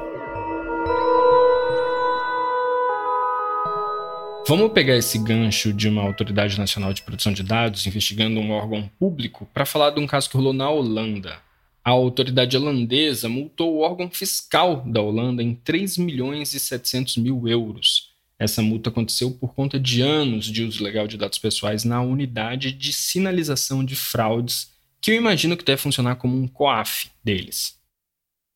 Vamos 4.47 4.71
pegar 4.71 4.95
esse 4.95 5.19
gancho 5.19 5.73
de 5.73 5.89
uma 5.89 6.01
autoridade 6.01 6.57
nacional 6.57 6.93
de 6.93 7.01
proteção 7.01 7.33
de 7.33 7.43
dados 7.43 7.85
investigando 7.85 8.39
um 8.39 8.51
órgão 8.51 8.89
público 8.97 9.45
para 9.53 9.65
falar 9.65 9.89
de 9.89 9.99
um 9.99 10.07
caso 10.07 10.29
que 10.29 10.37
rolou 10.37 10.53
na 10.53 10.69
Holanda. 10.69 11.41
A 11.83 11.89
autoridade 11.89 12.55
holandesa 12.55 13.27
multou 13.27 13.75
o 13.75 13.79
órgão 13.79 14.09
fiscal 14.09 14.77
da 14.85 15.01
Holanda 15.01 15.43
em 15.43 15.53
3 15.53 15.97
milhões 15.97 16.53
e 16.53 16.61
700 16.61 17.17
mil 17.17 17.45
euros. 17.45 18.13
Essa 18.39 18.61
multa 18.61 18.89
aconteceu 18.89 19.31
por 19.31 19.53
conta 19.53 19.77
de 19.77 20.01
anos 20.01 20.45
de 20.45 20.63
uso 20.63 20.81
legal 20.81 21.07
de 21.07 21.17
dados 21.17 21.39
pessoais 21.39 21.83
na 21.83 21.99
unidade 22.01 22.71
de 22.71 22.93
sinalização 22.93 23.83
de 23.83 23.97
fraudes, 23.97 24.71
que 25.01 25.11
eu 25.11 25.15
imagino 25.15 25.57
que 25.57 25.65
deve 25.65 25.81
funcionar 25.81 26.15
como 26.15 26.37
um 26.37 26.47
COAF 26.47 27.11
deles. 27.21 27.77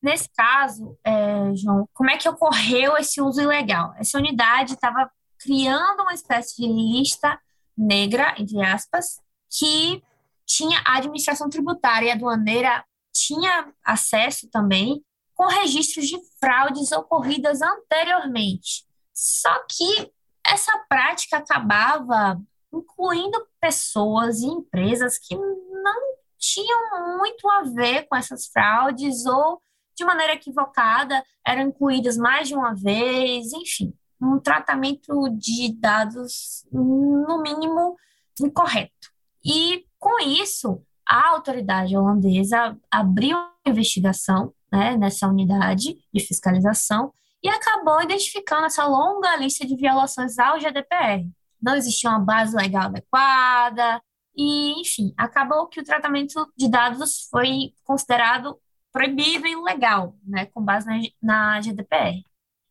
Nesse 0.01 0.29
caso, 0.35 0.97
é, 1.03 1.53
João, 1.53 1.85
como 1.93 2.09
é 2.09 2.15
que 2.15 2.29
ocorreu 2.29 2.95
esse 2.95 3.19
uso 3.19 3.41
ilegal? 3.41 3.93
Essa 3.99 4.17
unidade 4.17 4.73
estava 4.73 5.11
criando 5.41 6.01
uma 6.01 6.13
espécie 6.13 6.55
de 6.57 6.67
lista 6.67 7.39
negra, 7.77 8.35
entre 8.37 8.63
aspas, 8.63 9.19
que 9.49 10.03
tinha 10.45 10.81
a 10.85 10.97
administração 10.97 11.49
tributária 11.49 12.07
e 12.07 12.11
aduaneira 12.11 12.85
tinha 13.13 13.73
acesso 13.83 14.49
também 14.49 15.03
com 15.33 15.47
registros 15.47 16.07
de 16.07 16.17
fraudes 16.39 16.91
ocorridas 16.91 17.61
anteriormente. 17.61 18.85
Só 19.13 19.65
que 19.69 20.11
essa 20.45 20.77
prática 20.87 21.37
acabava 21.37 22.39
incluindo 22.71 23.47
pessoas 23.59 24.39
e 24.41 24.45
empresas 24.45 25.17
que 25.17 25.35
não 25.35 26.15
tinham 26.37 27.17
muito 27.17 27.49
a 27.49 27.63
ver 27.63 28.07
com 28.07 28.15
essas 28.15 28.47
fraudes 28.47 29.25
ou 29.25 29.61
de 29.95 30.05
maneira 30.05 30.33
equivocada 30.33 31.23
eram 31.45 31.63
incluídas 31.63 32.17
mais 32.17 32.47
de 32.47 32.55
uma 32.55 32.73
vez, 32.73 33.51
enfim 33.51 33.93
um 34.21 34.39
tratamento 34.39 35.29
de 35.29 35.73
dados, 35.79 36.65
no 36.71 37.41
mínimo, 37.41 37.95
incorreto. 38.39 39.09
E, 39.43 39.85
com 39.99 40.19
isso, 40.19 40.81
a 41.07 41.29
autoridade 41.29 41.97
holandesa 41.97 42.77
abriu 42.89 43.37
uma 43.37 43.51
investigação 43.65 44.53
né, 44.71 44.95
nessa 44.95 45.27
unidade 45.27 45.97
de 46.13 46.19
fiscalização 46.19 47.11
e 47.43 47.49
acabou 47.49 48.01
identificando 48.01 48.65
essa 48.65 48.85
longa 48.85 49.35
lista 49.35 49.65
de 49.65 49.75
violações 49.75 50.37
ao 50.37 50.59
GDPR. 50.59 51.27
Não 51.61 51.75
existia 51.75 52.09
uma 52.09 52.19
base 52.19 52.55
legal 52.55 52.83
adequada, 52.83 54.01
e, 54.35 54.79
enfim, 54.79 55.13
acabou 55.17 55.67
que 55.67 55.79
o 55.79 55.83
tratamento 55.83 56.51
de 56.55 56.69
dados 56.69 57.27
foi 57.29 57.73
considerado 57.83 58.59
proibido 58.91 59.47
e 59.47 59.51
ilegal, 59.51 60.15
né, 60.23 60.45
com 60.47 60.63
base 60.63 60.87
na, 60.87 60.99
na 61.21 61.61
GDPR. 61.61 62.23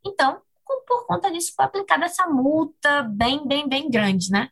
Então, 0.04 0.40
por 0.87 1.07
conta 1.07 1.31
disso 1.31 1.53
foi 1.55 1.65
aplicada 1.65 2.05
essa 2.05 2.27
multa 2.27 3.03
bem, 3.03 3.47
bem, 3.47 3.69
bem 3.69 3.91
grande, 3.91 4.31
né? 4.31 4.49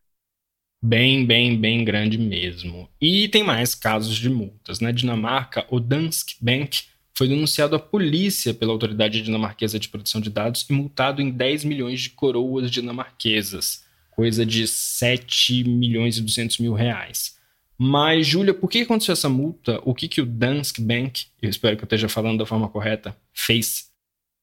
Bem, 0.81 1.27
bem, 1.27 1.61
bem 1.61 1.85
grande 1.85 2.17
mesmo. 2.17 2.89
E 3.01 3.29
tem 3.29 3.43
mais 3.43 3.75
casos 3.75 4.17
de 4.17 4.31
multas. 4.31 4.79
Na 4.79 4.93
Dinamarca, 4.93 5.67
o 5.71 5.81
Danske 5.81 6.37
Bank 6.41 6.85
foi 7.17 7.27
denunciado 7.27 7.75
à 7.75 7.81
polícia 7.81 8.55
pela 8.55 8.73
autoridade 8.73 9.21
dinamarquesa 9.21 9.77
de 9.77 9.89
proteção 9.89 10.21
de 10.21 10.31
dados 10.31 10.65
e 10.71 10.73
multado 10.73 11.21
em 11.21 11.33
10 11.33 11.65
milhões 11.65 12.03
de 12.03 12.11
coroas 12.11 12.71
dinamarquesas, 12.71 13.85
coisa 14.13 14.47
de 14.47 14.69
7 14.69 15.65
milhões 15.65 16.17
e 16.17 16.23
200 16.23 16.59
mil 16.59 16.75
reais. 16.75 17.37
Mas, 17.77 18.25
Júlia, 18.25 18.55
por 18.55 18.71
que 18.71 18.83
aconteceu 18.83 19.15
essa 19.15 19.29
multa? 19.29 19.81
O 19.85 19.93
que, 19.93 20.07
que 20.07 20.21
o 20.21 20.27
Danske 20.27 20.81
Bank, 20.81 21.27
eu 21.43 21.51
espero 21.51 21.77
que 21.77 21.83
eu 21.83 21.87
esteja 21.87 22.09
falando 22.09 22.39
da 22.39 22.47
forma 22.47 22.69
correta, 22.69 23.17
fez? 23.35 23.91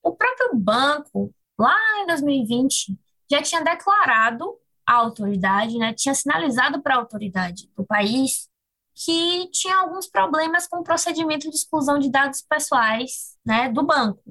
O 0.04 0.12
próprio 0.12 0.54
banco 0.56 1.34
lá 1.58 1.78
em 2.02 2.08
2020, 2.08 2.98
já 3.30 3.42
tinha 3.42 3.64
declarado 3.64 4.58
à 4.86 4.94
autoridade, 4.94 5.78
né, 5.78 5.94
tinha 5.94 6.14
sinalizado 6.14 6.82
para 6.82 6.96
a 6.96 7.00
autoridade 7.00 7.70
do 7.76 7.86
país 7.86 8.50
que 8.94 9.50
tinha 9.52 9.78
alguns 9.78 10.08
problemas 10.08 10.68
com 10.68 10.78
o 10.78 10.84
procedimento 10.84 11.50
de 11.50 11.56
exclusão 11.56 12.00
de 12.00 12.10
dados 12.10 12.42
pessoais 12.42 13.36
né, 13.46 13.70
do 13.70 13.84
banco. 13.84 14.22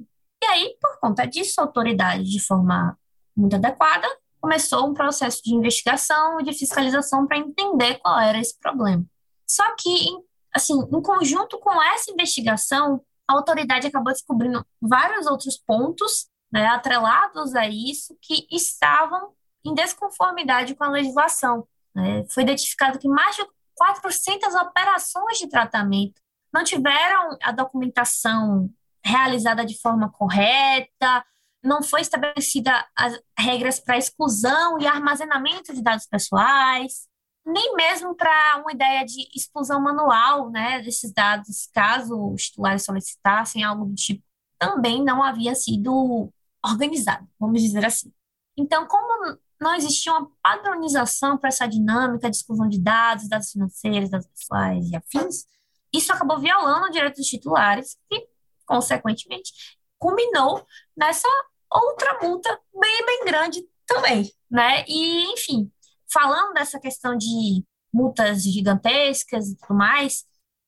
E 0.43 0.45
aí, 0.47 0.77
por 0.81 0.99
conta 0.99 1.25
disso, 1.25 1.59
a 1.59 1.63
autoridade, 1.63 2.23
de 2.23 2.39
forma 2.39 2.97
muito 3.35 3.55
adequada, 3.55 4.07
começou 4.41 4.87
um 4.87 4.93
processo 4.93 5.41
de 5.43 5.53
investigação 5.53 6.39
e 6.39 6.43
de 6.43 6.53
fiscalização 6.53 7.27
para 7.27 7.37
entender 7.37 7.95
qual 7.99 8.19
era 8.19 8.39
esse 8.39 8.57
problema. 8.59 9.05
Só 9.47 9.63
que, 9.75 10.07
assim, 10.53 10.79
em 10.79 11.01
conjunto 11.01 11.59
com 11.59 11.81
essa 11.81 12.11
investigação, 12.11 13.01
a 13.27 13.33
autoridade 13.33 13.87
acabou 13.87 14.13
descobrindo 14.13 14.65
vários 14.81 15.27
outros 15.27 15.57
pontos 15.57 16.27
né, 16.51 16.67
atrelados 16.67 17.55
a 17.55 17.67
isso 17.67 18.17
que 18.21 18.47
estavam 18.51 19.33
em 19.63 19.73
desconformidade 19.73 20.75
com 20.75 20.83
a 20.83 20.89
legislação. 20.89 21.67
Né? 21.93 22.25
Foi 22.29 22.43
identificado 22.43 22.99
que 22.99 23.07
mais 23.07 23.35
de 23.35 23.45
400 23.75 24.53
operações 24.55 25.37
de 25.37 25.47
tratamento 25.47 26.21
não 26.53 26.63
tiveram 26.63 27.37
a 27.41 27.51
documentação 27.51 28.69
realizada 29.03 29.65
de 29.65 29.79
forma 29.79 30.09
correta, 30.09 31.25
não 31.63 31.83
foi 31.83 32.01
estabelecida 32.01 32.85
as 32.95 33.19
regras 33.37 33.79
para 33.79 33.97
exclusão 33.97 34.79
e 34.79 34.87
armazenamento 34.87 35.73
de 35.73 35.81
dados 35.81 36.05
pessoais, 36.05 37.07
nem 37.45 37.75
mesmo 37.75 38.15
para 38.15 38.57
uma 38.61 38.71
ideia 38.71 39.05
de 39.05 39.27
exclusão 39.35 39.81
manual 39.81 40.49
né, 40.49 40.81
desses 40.81 41.11
dados, 41.11 41.69
caso 41.73 42.33
os 42.33 42.43
titulares 42.43 42.83
solicitassem 42.83 43.63
algo 43.63 43.85
do 43.85 43.95
tipo, 43.95 44.23
também 44.57 45.03
não 45.03 45.21
havia 45.21 45.53
sido 45.53 46.31
organizado, 46.65 47.27
vamos 47.39 47.61
dizer 47.61 47.85
assim. 47.85 48.11
Então, 48.57 48.87
como 48.87 49.37
não 49.59 49.73
existia 49.75 50.11
uma 50.11 50.29
padronização 50.41 51.37
para 51.37 51.49
essa 51.49 51.67
dinâmica 51.67 52.29
de 52.29 52.37
exclusão 52.37 52.67
de 52.67 52.79
dados, 52.79 53.29
dados 53.29 53.51
financeiros, 53.51 54.09
dados 54.09 54.27
pessoais 54.27 54.89
e 54.89 54.95
afins, 54.95 55.45
isso 55.93 56.11
acabou 56.11 56.39
violando 56.39 56.87
o 56.87 56.91
direito 56.91 57.17
dos 57.17 57.27
titulares 57.27 57.97
e, 58.11 58.27
consequentemente, 58.65 59.51
culminou 59.97 60.65
nessa 60.95 61.27
outra 61.71 62.19
multa 62.21 62.59
bem, 62.73 63.05
bem 63.05 63.25
grande 63.25 63.63
também, 63.85 64.31
né? 64.49 64.83
E, 64.87 65.31
enfim, 65.33 65.71
falando 66.11 66.53
dessa 66.53 66.79
questão 66.79 67.17
de 67.17 67.63
multas 67.93 68.43
gigantescas 68.43 69.47
e 69.47 69.57
tudo 69.57 69.75
mais, 69.75 70.25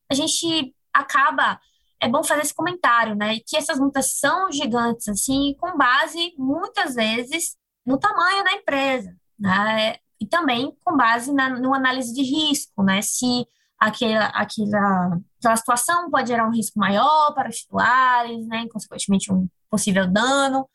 a 0.10 0.16
gente 0.16 0.74
acaba 0.94 1.60
é 2.00 2.08
bom 2.08 2.24
fazer 2.24 2.42
esse 2.42 2.54
comentário, 2.54 3.16
né? 3.16 3.40
Que 3.46 3.58
essas 3.58 3.80
multas 3.80 4.18
são 4.20 4.52
gigantes, 4.52 5.08
assim, 5.08 5.56
com 5.60 5.78
base, 5.78 6.34
muitas 6.38 6.96
vezes, 6.96 7.56
no 7.86 7.98
tamanho 7.98 8.44
da 8.44 8.54
empresa, 8.54 9.16
né? 9.40 9.96
E 10.20 10.28
também 10.28 10.76
com 10.84 10.96
base 10.96 11.32
na, 11.34 11.50
numa 11.50 11.78
análise 11.78 12.14
de 12.14 12.22
risco, 12.22 12.84
né? 12.84 13.02
Se 13.02 13.48
aquela, 13.80 14.26
aquela, 14.28 15.20
aquela 15.40 15.56
situação 15.56 16.10
pode 16.10 16.28
gerar 16.28 16.48
um 16.48 16.54
risco 16.54 16.80
maior 16.80 17.34
para 17.34 17.50
os 17.50 17.58
titulares, 17.58 18.48
né? 18.48 18.64
E, 18.64 18.70
consequentemente, 18.70 19.32
um 19.32 19.48
possível 19.70 20.08
dano. 20.08 20.68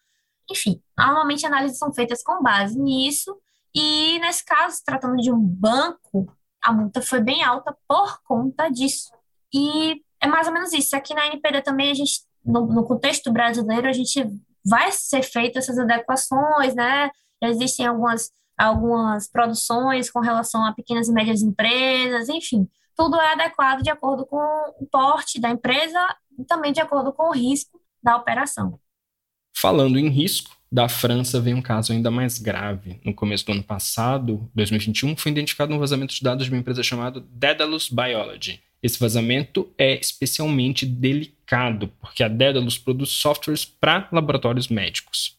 Enfim, 0.50 0.83
normalmente 0.99 1.47
análises 1.47 1.79
são 1.79 1.93
feitas 1.93 2.23
com 2.23 2.43
base 2.43 2.79
nisso. 2.79 3.37
E, 3.75 4.19
nesse 4.19 4.45
caso, 4.45 4.83
tratando 4.85 5.17
de 5.17 5.33
um 5.33 5.38
banco, 5.38 6.31
a 6.62 6.73
multa 6.73 7.00
foi 7.00 7.21
bem 7.21 7.43
alta 7.43 7.76
por 7.88 8.23
conta 8.23 8.69
disso. 8.69 9.11
E 9.52 10.02
é 10.23 10.26
mais 10.26 10.47
ou 10.47 10.52
menos 10.52 10.73
isso. 10.73 10.97
Aqui 10.97 11.12
na 11.14 11.26
NPD 11.26 11.62
também 11.62 11.91
a 11.91 11.95
gente, 11.95 12.21
no, 12.45 12.67
no 12.67 12.85
contexto 12.85 13.33
brasileiro, 13.33 13.88
a 13.88 13.93
gente 13.93 14.25
vai 14.64 14.91
ser 14.93 15.23
feito 15.23 15.59
essas 15.59 15.79
adequações, 15.79 16.75
né? 16.75 17.11
Já 17.43 17.50
existem 17.50 17.87
algumas, 17.87 18.31
algumas 18.57 19.29
produções 19.29 20.11
com 20.11 20.21
relação 20.21 20.64
a 20.64 20.73
pequenas 20.73 21.09
e 21.09 21.12
médias 21.12 21.43
empresas, 21.43 22.29
enfim, 22.29 22.69
tudo 22.97 23.21
é 23.21 23.33
adequado 23.33 23.83
de 23.83 23.91
acordo 23.91 24.25
com 24.25 24.38
o 24.79 24.87
porte 24.87 25.41
da 25.41 25.50
empresa 25.50 25.99
e 26.38 26.45
também 26.45 26.73
de 26.73 26.81
acordo 26.81 27.12
com 27.12 27.29
o 27.31 27.33
risco 27.33 27.81
da 28.02 28.17
operação. 28.17 28.79
Falando 29.57 29.99
em 29.99 30.09
risco, 30.09 30.57
da 30.71 30.88
França 30.88 31.41
vem 31.41 31.55
um 31.55 31.61
caso 31.61 31.93
ainda 31.93 32.11
mais 32.11 32.38
grave. 32.38 33.00
No 33.05 33.14
começo 33.14 33.45
do 33.45 33.52
ano 33.52 33.62
passado, 33.62 34.49
2021, 34.55 35.17
foi 35.17 35.33
identificado 35.33 35.75
um 35.75 35.79
vazamento 35.79 36.14
de 36.14 36.23
dados 36.23 36.47
de 36.47 36.50
uma 36.50 36.59
empresa 36.59 36.83
chamada 36.83 37.21
Daedalus 37.21 37.91
Biology, 37.91 38.62
esse 38.82 38.98
vazamento 38.98 39.72
é 39.78 39.98
especialmente 39.98 40.84
delicado, 40.84 41.88
porque 42.00 42.22
a 42.22 42.28
Daedalus 42.28 42.78
produz 42.78 43.10
softwares 43.10 43.64
para 43.64 44.08
laboratórios 44.10 44.68
médicos. 44.68 45.38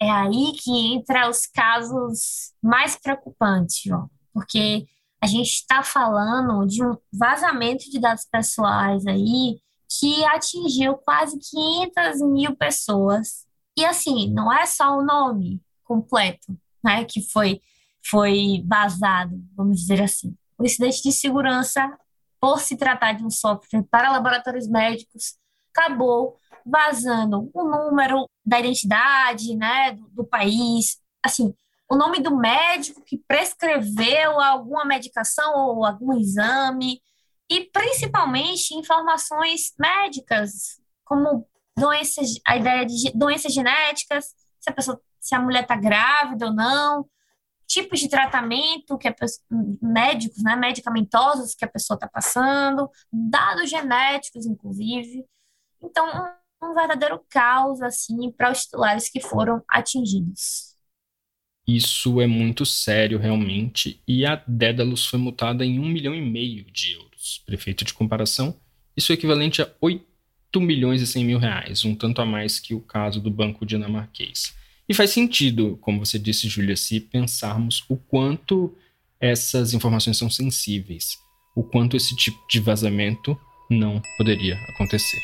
É 0.00 0.10
aí 0.10 0.52
que 0.62 0.94
entra 0.94 1.28
os 1.30 1.46
casos 1.46 2.52
mais 2.62 2.96
preocupantes, 2.96 3.82
João, 3.84 4.10
porque 4.32 4.86
a 5.22 5.26
gente 5.26 5.48
está 5.48 5.82
falando 5.82 6.66
de 6.66 6.84
um 6.84 6.96
vazamento 7.12 7.90
de 7.90 7.98
dados 7.98 8.26
pessoais 8.30 9.06
aí 9.06 9.58
que 9.88 10.24
atingiu 10.26 10.94
quase 10.94 11.38
500 11.38 12.20
mil 12.32 12.56
pessoas 12.56 13.46
E 13.78 13.84
assim, 13.84 14.30
não 14.32 14.52
é 14.52 14.66
só 14.66 14.98
o 14.98 15.04
nome 15.04 15.60
completo, 15.84 16.58
né, 16.82 17.04
que 17.04 17.20
foi 17.20 17.60
foi 18.08 18.62
vazado, 18.66 19.36
vamos 19.56 19.80
dizer 19.80 20.00
assim. 20.00 20.34
O 20.58 20.64
incidente 20.64 21.02
de 21.02 21.12
segurança, 21.12 21.98
por 22.40 22.60
se 22.60 22.76
tratar 22.76 23.12
de 23.12 23.24
um 23.24 23.30
software 23.30 23.84
para 23.90 24.12
laboratórios 24.12 24.68
médicos, 24.68 25.36
acabou 25.70 26.38
vazando 26.64 27.50
o 27.54 27.64
número 27.64 28.28
da 28.44 28.58
identidade, 28.58 29.56
né, 29.56 29.92
do, 29.92 30.08
do 30.08 30.24
país, 30.24 30.98
assim, 31.22 31.54
o 31.88 31.96
nome 31.96 32.20
do 32.20 32.36
médico 32.36 33.02
que 33.04 33.18
prescreveu 33.28 34.40
alguma 34.40 34.84
medicação 34.84 35.54
ou 35.54 35.84
algum 35.84 36.18
exame, 36.18 37.00
e 37.48 37.64
principalmente 37.70 38.74
informações 38.74 39.72
médicas, 39.78 40.80
como 41.04 41.46
doenças, 41.76 42.40
a 42.44 42.56
ideia 42.56 42.84
de 42.84 43.12
doenças 43.14 43.52
genéticas, 43.52 44.34
se 44.58 44.70
a 44.70 44.72
pessoa, 44.72 45.00
se 45.20 45.34
a 45.34 45.40
mulher 45.40 45.62
está 45.62 45.76
grávida 45.76 46.46
ou 46.46 46.52
não, 46.52 47.06
tipos 47.66 48.00
de 48.00 48.08
tratamento 48.08 48.96
que 48.96 49.08
a 49.08 49.12
pessoa, 49.12 49.44
médicos, 49.82 50.42
né, 50.42 50.56
medicamentosos 50.56 51.54
que 51.54 51.64
a 51.64 51.68
pessoa 51.68 51.96
está 51.96 52.08
passando, 52.08 52.90
dados 53.12 53.68
genéticos, 53.68 54.46
inclusive. 54.46 55.24
Então, 55.82 56.06
um, 56.60 56.70
um 56.70 56.74
verdadeiro 56.74 57.20
caos 57.28 57.82
assim 57.82 58.30
para 58.30 58.52
os 58.52 58.62
titulares 58.62 59.08
que 59.08 59.20
foram 59.20 59.62
atingidos. 59.68 60.76
Isso 61.66 62.20
é 62.20 62.28
muito 62.28 62.64
sério, 62.64 63.18
realmente, 63.18 64.00
e 64.06 64.24
a 64.24 64.36
Dédalus 64.46 65.04
foi 65.06 65.18
multada 65.18 65.64
em 65.64 65.80
um 65.80 65.88
milhão 65.88 66.14
e 66.14 66.20
meio 66.20 66.64
de 66.70 66.92
euros. 66.92 67.42
Prefeito 67.44 67.84
de 67.84 67.92
comparação, 67.92 68.56
isso 68.96 69.10
é 69.10 69.16
equivalente 69.16 69.60
a 69.60 69.68
8 69.80 70.06
milhões 70.60 71.02
e 71.02 71.06
100 71.06 71.24
mil 71.24 71.38
reais, 71.40 71.84
um 71.84 71.94
tanto 71.94 72.22
a 72.22 72.24
mais 72.24 72.60
que 72.60 72.72
o 72.72 72.80
caso 72.80 73.20
do 73.20 73.30
banco 73.30 73.66
dinamarquês. 73.66 74.54
E 74.88 74.94
faz 74.94 75.10
sentido, 75.10 75.76
como 75.80 76.04
você 76.04 76.16
disse, 76.16 76.48
Júlia, 76.48 76.76
se 76.76 77.00
pensarmos 77.00 77.84
o 77.88 77.96
quanto 77.96 78.72
essas 79.18 79.74
informações 79.74 80.16
são 80.16 80.30
sensíveis, 80.30 81.18
o 81.56 81.64
quanto 81.64 81.96
esse 81.96 82.14
tipo 82.14 82.38
de 82.48 82.60
vazamento 82.60 83.36
não 83.68 84.00
poderia 84.16 84.54
acontecer. 84.68 85.20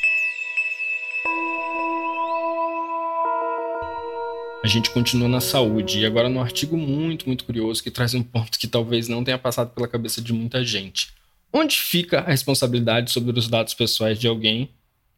A 4.61 4.67
gente 4.67 4.89
continua 4.91 5.29
na 5.29 5.39
saúde 5.39 5.99
e 5.99 6.05
agora 6.05 6.27
no 6.27 6.41
artigo 6.41 6.77
muito, 6.77 7.27
muito 7.27 7.45
curioso 7.45 7.81
que 7.81 7.91
traz 7.91 8.13
um 8.13 8.23
ponto 8.23 8.59
que 8.59 8.67
talvez 8.67 9.07
não 9.07 9.23
tenha 9.23 9.37
passado 9.37 9.73
pela 9.73 9.87
cabeça 9.87 10.21
de 10.21 10.33
muita 10.33 10.63
gente. 10.63 11.13
Onde 11.53 11.77
fica 11.77 12.19
a 12.19 12.29
responsabilidade 12.29 13.11
sobre 13.11 13.37
os 13.37 13.47
dados 13.47 13.73
pessoais 13.73 14.19
de 14.19 14.27
alguém 14.27 14.69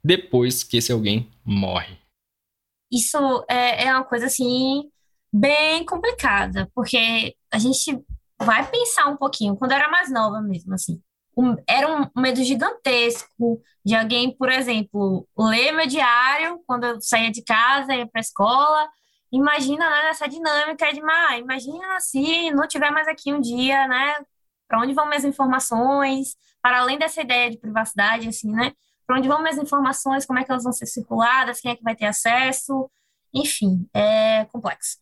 depois 0.04 0.64
que 0.64 0.78
esse 0.78 0.92
alguém 0.92 1.28
morre? 1.44 2.05
Isso 2.92 3.46
é, 3.50 3.86
é 3.86 3.94
uma 3.94 4.04
coisa 4.04 4.28
assim 4.28 4.90
bem 5.32 5.86
complicada, 5.86 6.70
porque 6.74 7.36
a 7.52 7.58
gente 7.58 8.00
vai 8.40 8.70
pensar 8.70 9.08
um 9.08 9.18
pouquinho, 9.18 9.56
quando 9.56 9.72
eu 9.72 9.78
era 9.78 9.90
mais 9.90 10.12
nova 10.12 10.42
mesmo, 10.42 10.74
assim, 10.74 11.02
um, 11.38 11.56
era 11.68 11.88
um 11.88 12.10
medo 12.22 12.44
gigantesco 12.44 13.62
de 13.84 13.96
alguém, 13.96 14.36
por 14.36 14.50
exemplo, 14.50 15.28
ler 15.38 15.72
meu 15.74 15.88
diário 15.88 16.62
quando 16.66 16.86
eu 16.86 17.02
saía 17.02 17.32
de 17.32 17.44
casa, 17.44 17.94
ia 17.94 18.08
para 18.08 18.20
a 18.20 18.22
escola, 18.22 18.90
imagina 19.32 19.90
né, 19.90 20.10
essa 20.10 20.28
dinâmica 20.28 20.92
de, 20.94 21.02
ah, 21.02 21.38
imagina 21.38 22.00
se 22.00 22.52
não 22.52 22.68
tiver 22.68 22.92
mais 22.92 23.08
aqui 23.08 23.34
um 23.34 23.42
dia, 23.42 23.88
né? 23.88 24.16
Para 24.68 24.82
onde 24.82 24.94
vão 24.94 25.08
minhas 25.08 25.26
informações? 25.26 26.36
Para 26.62 26.80
além 26.80 26.98
dessa 26.98 27.22
ideia 27.22 27.52
de 27.52 27.58
privacidade, 27.58 28.28
assim, 28.30 28.52
né? 28.52 28.72
Para 29.06 29.18
onde 29.18 29.28
vão 29.28 29.42
minhas 29.42 29.58
informações? 29.58 30.26
Como 30.26 30.40
é 30.40 30.44
que 30.44 30.52
elas 30.52 30.64
vão 30.64 30.74
ser 30.74 30.86
circuladas? 30.86 31.60
Quem 31.60 31.72
é 31.72 31.76
que 31.76 31.84
vai 31.84 31.96
ter 31.96 32.06
acesso? 32.06 32.90
Enfim, 33.34 33.88
é 33.94 34.46
complexo. 34.46 34.98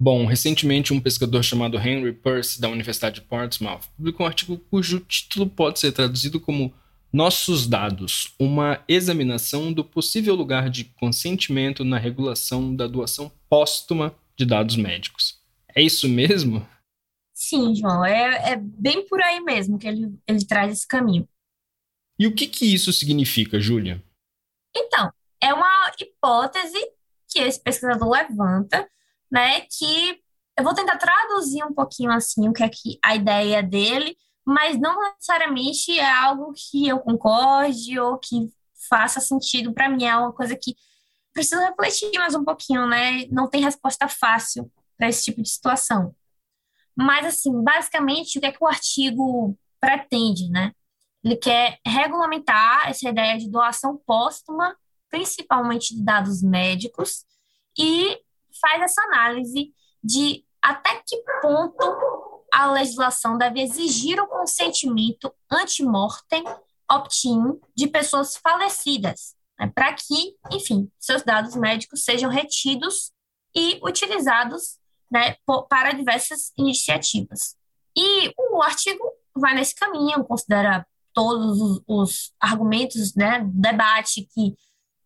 Bom, 0.00 0.26
recentemente 0.26 0.92
um 0.92 1.00
pescador 1.00 1.42
chamado 1.42 1.78
Henry 1.78 2.12
Peirce, 2.12 2.60
da 2.60 2.68
Universidade 2.68 3.16
de 3.16 3.26
Portsmouth, 3.26 3.88
publicou 3.96 4.26
um 4.26 4.28
artigo 4.28 4.58
cujo 4.58 5.00
título 5.00 5.48
pode 5.48 5.78
ser 5.78 5.92
traduzido 5.92 6.40
como 6.40 6.74
nossos 7.12 7.68
dados, 7.68 8.34
uma 8.40 8.82
examinação 8.88 9.72
do 9.72 9.84
possível 9.84 10.34
lugar 10.34 10.68
de 10.68 10.84
consentimento 10.84 11.84
na 11.84 11.96
regulação 11.96 12.74
da 12.74 12.88
doação 12.88 13.30
póstuma 13.48 14.12
de 14.36 14.44
dados 14.44 14.74
médicos. 14.74 15.40
É 15.76 15.80
isso 15.80 16.08
mesmo? 16.08 16.66
Sim, 17.32 17.72
João, 17.76 18.04
é, 18.04 18.52
é 18.52 18.56
bem 18.56 19.06
por 19.06 19.22
aí 19.22 19.40
mesmo 19.40 19.78
que 19.78 19.86
ele, 19.86 20.18
ele 20.26 20.44
traz 20.44 20.72
esse 20.72 20.88
caminho. 20.88 21.28
E 22.18 22.26
o 22.26 22.34
que, 22.34 22.46
que 22.46 22.72
isso 22.72 22.92
significa, 22.92 23.58
Júlia? 23.58 24.02
Então, 24.74 25.12
é 25.40 25.52
uma 25.52 25.92
hipótese 25.98 26.78
que 27.28 27.40
esse 27.40 27.60
pesquisador 27.62 28.08
levanta, 28.08 28.88
né, 29.30 29.62
que 29.62 30.20
eu 30.56 30.62
vou 30.62 30.74
tentar 30.74 30.96
traduzir 30.96 31.64
um 31.64 31.74
pouquinho 31.74 32.12
assim 32.12 32.48
o 32.48 32.52
que 32.52 32.62
é 32.62 32.68
que 32.68 32.98
a 33.04 33.16
ideia 33.16 33.62
dele, 33.62 34.16
mas 34.44 34.78
não 34.78 35.00
necessariamente 35.00 35.98
é 35.98 36.08
algo 36.08 36.52
que 36.52 36.86
eu 36.86 37.00
concorde 37.00 37.98
ou 37.98 38.18
que 38.18 38.52
faça 38.88 39.20
sentido 39.20 39.72
para 39.72 39.88
mim. 39.88 40.04
É 40.04 40.16
uma 40.16 40.32
coisa 40.32 40.56
que 40.56 40.76
preciso 41.32 41.60
refletir 41.60 42.12
mais 42.18 42.34
um 42.34 42.44
pouquinho, 42.44 42.86
né? 42.86 43.26
Não 43.30 43.48
tem 43.48 43.62
resposta 43.62 44.06
fácil 44.06 44.70
para 44.96 45.08
esse 45.08 45.24
tipo 45.24 45.42
de 45.42 45.48
situação. 45.48 46.14
Mas, 46.96 47.26
assim, 47.26 47.50
basicamente, 47.62 48.38
o 48.38 48.40
que 48.40 48.46
é 48.46 48.52
que 48.52 48.62
o 48.62 48.68
artigo 48.68 49.58
pretende, 49.80 50.48
né? 50.48 50.72
Ele 51.24 51.36
quer 51.36 51.78
regulamentar 51.86 52.88
essa 52.88 53.08
ideia 53.08 53.38
de 53.38 53.48
doação 53.48 53.96
póstuma, 54.06 54.76
principalmente 55.08 55.94
de 55.94 56.04
dados 56.04 56.42
médicos, 56.42 57.24
e 57.78 58.20
faz 58.60 58.82
essa 58.82 59.02
análise 59.02 59.72
de 60.02 60.44
até 60.60 61.02
que 61.06 61.16
ponto 61.40 62.44
a 62.52 62.70
legislação 62.70 63.36
deve 63.36 63.60
exigir 63.60 64.20
o 64.20 64.26
consentimento 64.26 65.34
anti-mortem 65.50 66.44
opt-in 66.90 67.58
de 67.74 67.88
pessoas 67.88 68.36
falecidas, 68.36 69.34
né, 69.58 69.70
para 69.74 69.92
que, 69.94 70.36
enfim, 70.52 70.90
seus 70.98 71.22
dados 71.22 71.56
médicos 71.56 72.04
sejam 72.04 72.30
retidos 72.30 73.12
e 73.54 73.80
utilizados 73.82 74.78
né, 75.10 75.36
para 75.68 75.92
diversas 75.92 76.52
iniciativas. 76.56 77.56
E 77.96 78.32
o 78.36 78.62
artigo 78.62 79.02
vai 79.34 79.54
nesse 79.54 79.74
caminho, 79.74 80.24
considera 80.24 80.86
todos 81.14 81.60
os, 81.60 81.82
os 81.86 82.32
argumentos, 82.40 83.14
né, 83.14 83.40
debate 83.46 84.28
que 84.34 84.54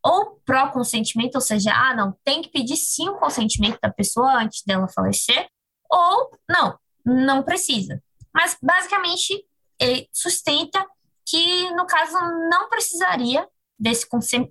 ou 0.02 0.40
pró-consentimento, 0.44 1.34
ou 1.34 1.40
seja, 1.40 1.72
ah, 1.72 1.94
não, 1.94 2.16
tem 2.24 2.40
que 2.40 2.48
pedir 2.48 2.76
sim 2.76 3.08
o 3.08 3.18
consentimento 3.18 3.78
da 3.82 3.90
pessoa 3.90 4.42
antes 4.42 4.62
dela 4.64 4.88
falecer, 4.88 5.48
ou 5.90 6.30
não, 6.48 6.78
não 7.04 7.42
precisa. 7.42 8.02
Mas, 8.32 8.56
basicamente, 8.62 9.44
ele 9.78 10.08
sustenta 10.12 10.86
que, 11.26 11.70
no 11.72 11.86
caso, 11.86 12.14
não 12.48 12.68
precisaria 12.68 13.46
desse 13.78 14.06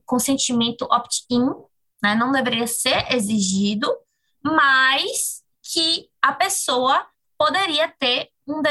consentimento 0.06 0.88
opt-in, 0.92 1.46
né? 2.04 2.14
não 2.16 2.32
deveria 2.32 2.68
ser 2.68 3.12
exigido, 3.14 3.92
mas 4.44 5.44
que 5.64 6.10
a 6.22 6.34
pessoa 6.34 7.06
poderia 7.38 7.88
ter 8.00 8.30
um, 8.48 8.62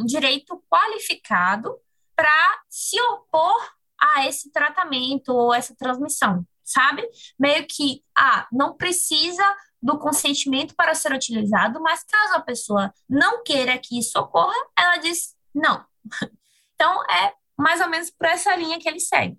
um 0.00 0.04
direito 0.04 0.62
qualificado 0.68 1.74
para 2.16 2.62
se 2.68 3.00
opor 3.00 3.56
a 4.00 4.26
esse 4.26 4.50
tratamento 4.50 5.28
ou 5.32 5.54
essa 5.54 5.74
transmissão, 5.76 6.44
sabe? 6.64 7.06
Meio 7.38 7.66
que, 7.66 8.02
ah, 8.16 8.46
não 8.50 8.76
precisa 8.76 9.44
do 9.82 9.98
consentimento 9.98 10.74
para 10.74 10.94
ser 10.94 11.12
utilizado, 11.12 11.80
mas 11.80 12.02
caso 12.02 12.34
a 12.34 12.40
pessoa 12.40 12.92
não 13.08 13.44
queira 13.44 13.78
que 13.78 13.98
isso 13.98 14.18
ocorra, 14.18 14.54
ela 14.76 14.96
diz 14.98 15.34
não. 15.54 15.84
Então, 16.78 17.02
é 17.10 17.32
mais 17.56 17.80
ou 17.80 17.88
menos 17.88 18.10
por 18.10 18.26
essa 18.26 18.54
linha 18.54 18.78
que 18.78 18.86
ele 18.86 19.00
segue. 19.00 19.38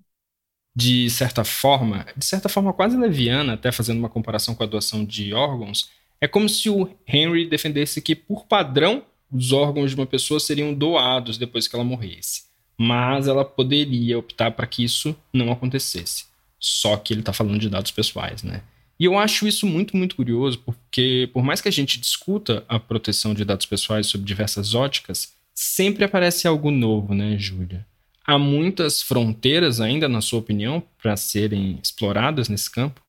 De 0.76 1.08
certa 1.08 1.44
forma, 1.44 2.04
de 2.18 2.26
certa 2.26 2.50
forma 2.50 2.74
quase 2.74 2.98
leviana, 2.98 3.54
até 3.54 3.72
fazendo 3.72 4.00
uma 4.00 4.10
comparação 4.10 4.56
com 4.56 4.64
a 4.64 4.66
doação 4.66 5.06
de 5.06 5.36
órgãos, 5.36 5.92
é 6.20 6.28
como 6.28 6.50
se 6.50 6.68
o 6.68 6.90
Henry 7.08 7.48
defendesse 7.48 8.02
que, 8.02 8.16
por 8.16 8.48
padrão, 8.48 9.06
os 9.32 9.52
órgãos 9.52 9.92
de 9.92 9.96
uma 9.96 10.08
pessoa 10.08 10.40
seriam 10.40 10.74
doados 10.74 11.38
depois 11.38 11.68
que 11.68 11.76
ela 11.76 11.86
morresse. 11.86 12.46
Mas 12.80 13.28
ela 13.28 13.44
poderia 13.44 14.20
optar 14.20 14.52
para 14.52 14.68
que 14.68 14.84
isso 14.84 15.16
não 15.34 15.52
acontecesse. 15.52 16.26
Só 16.60 16.98
que 16.98 17.14
ele 17.14 17.22
está 17.22 17.34
falando 17.34 17.60
de 17.60 17.70
dados 17.70 17.92
pessoais, 17.92 18.44
né? 18.44 18.62
E 19.00 19.06
eu 19.06 19.18
acho 19.18 19.48
isso 19.48 19.68
muito, 19.68 19.96
muito 19.96 20.16
curioso, 20.16 20.60
porque 20.60 21.30
por 21.32 21.44
mais 21.44 21.62
que 21.62 21.68
a 21.68 21.72
gente 21.72 22.00
discuta 22.00 22.66
a 22.68 22.80
proteção 22.80 23.34
de 23.34 23.46
dados 23.46 23.66
pessoais 23.66 24.08
sob 24.08 24.24
diversas 24.24 24.74
óticas, 24.74 25.36
sempre 25.54 26.04
aparece 26.04 26.48
algo 26.48 26.72
novo, 26.72 27.14
né, 27.14 27.38
Júlia? 27.38 27.86
Há 28.26 28.38
muitas 28.38 29.02
fronteiras 29.02 29.80
ainda, 29.80 30.10
na 30.10 30.20
sua 30.20 30.40
opinião, 30.40 30.84
para 31.02 31.16
serem 31.16 31.80
exploradas 31.82 32.50
nesse 32.50 32.70
campo? 32.70 33.02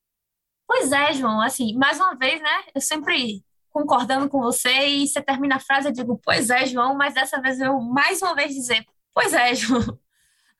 Pois 0.66 0.92
é, 0.92 1.12
João. 1.14 1.40
Assim, 1.40 1.74
mais 1.74 1.98
uma 1.98 2.14
vez, 2.14 2.40
né? 2.40 2.64
Eu 2.74 2.80
sempre 2.80 3.42
concordando 3.70 4.28
com 4.28 4.40
você 4.40 4.86
e 4.86 5.08
você 5.08 5.22
termina 5.22 5.56
a 5.56 5.60
frase, 5.60 5.88
eu 5.88 5.92
digo, 5.92 6.20
pois 6.22 6.50
é, 6.50 6.66
João, 6.66 6.94
mas 6.94 7.14
dessa 7.14 7.40
vez 7.40 7.60
eu 7.60 7.80
mais 7.80 8.20
uma 8.20 8.34
vez 8.34 8.54
dizer, 8.54 8.84
pois 9.18 9.32
é, 9.32 9.52
João. 9.56 9.98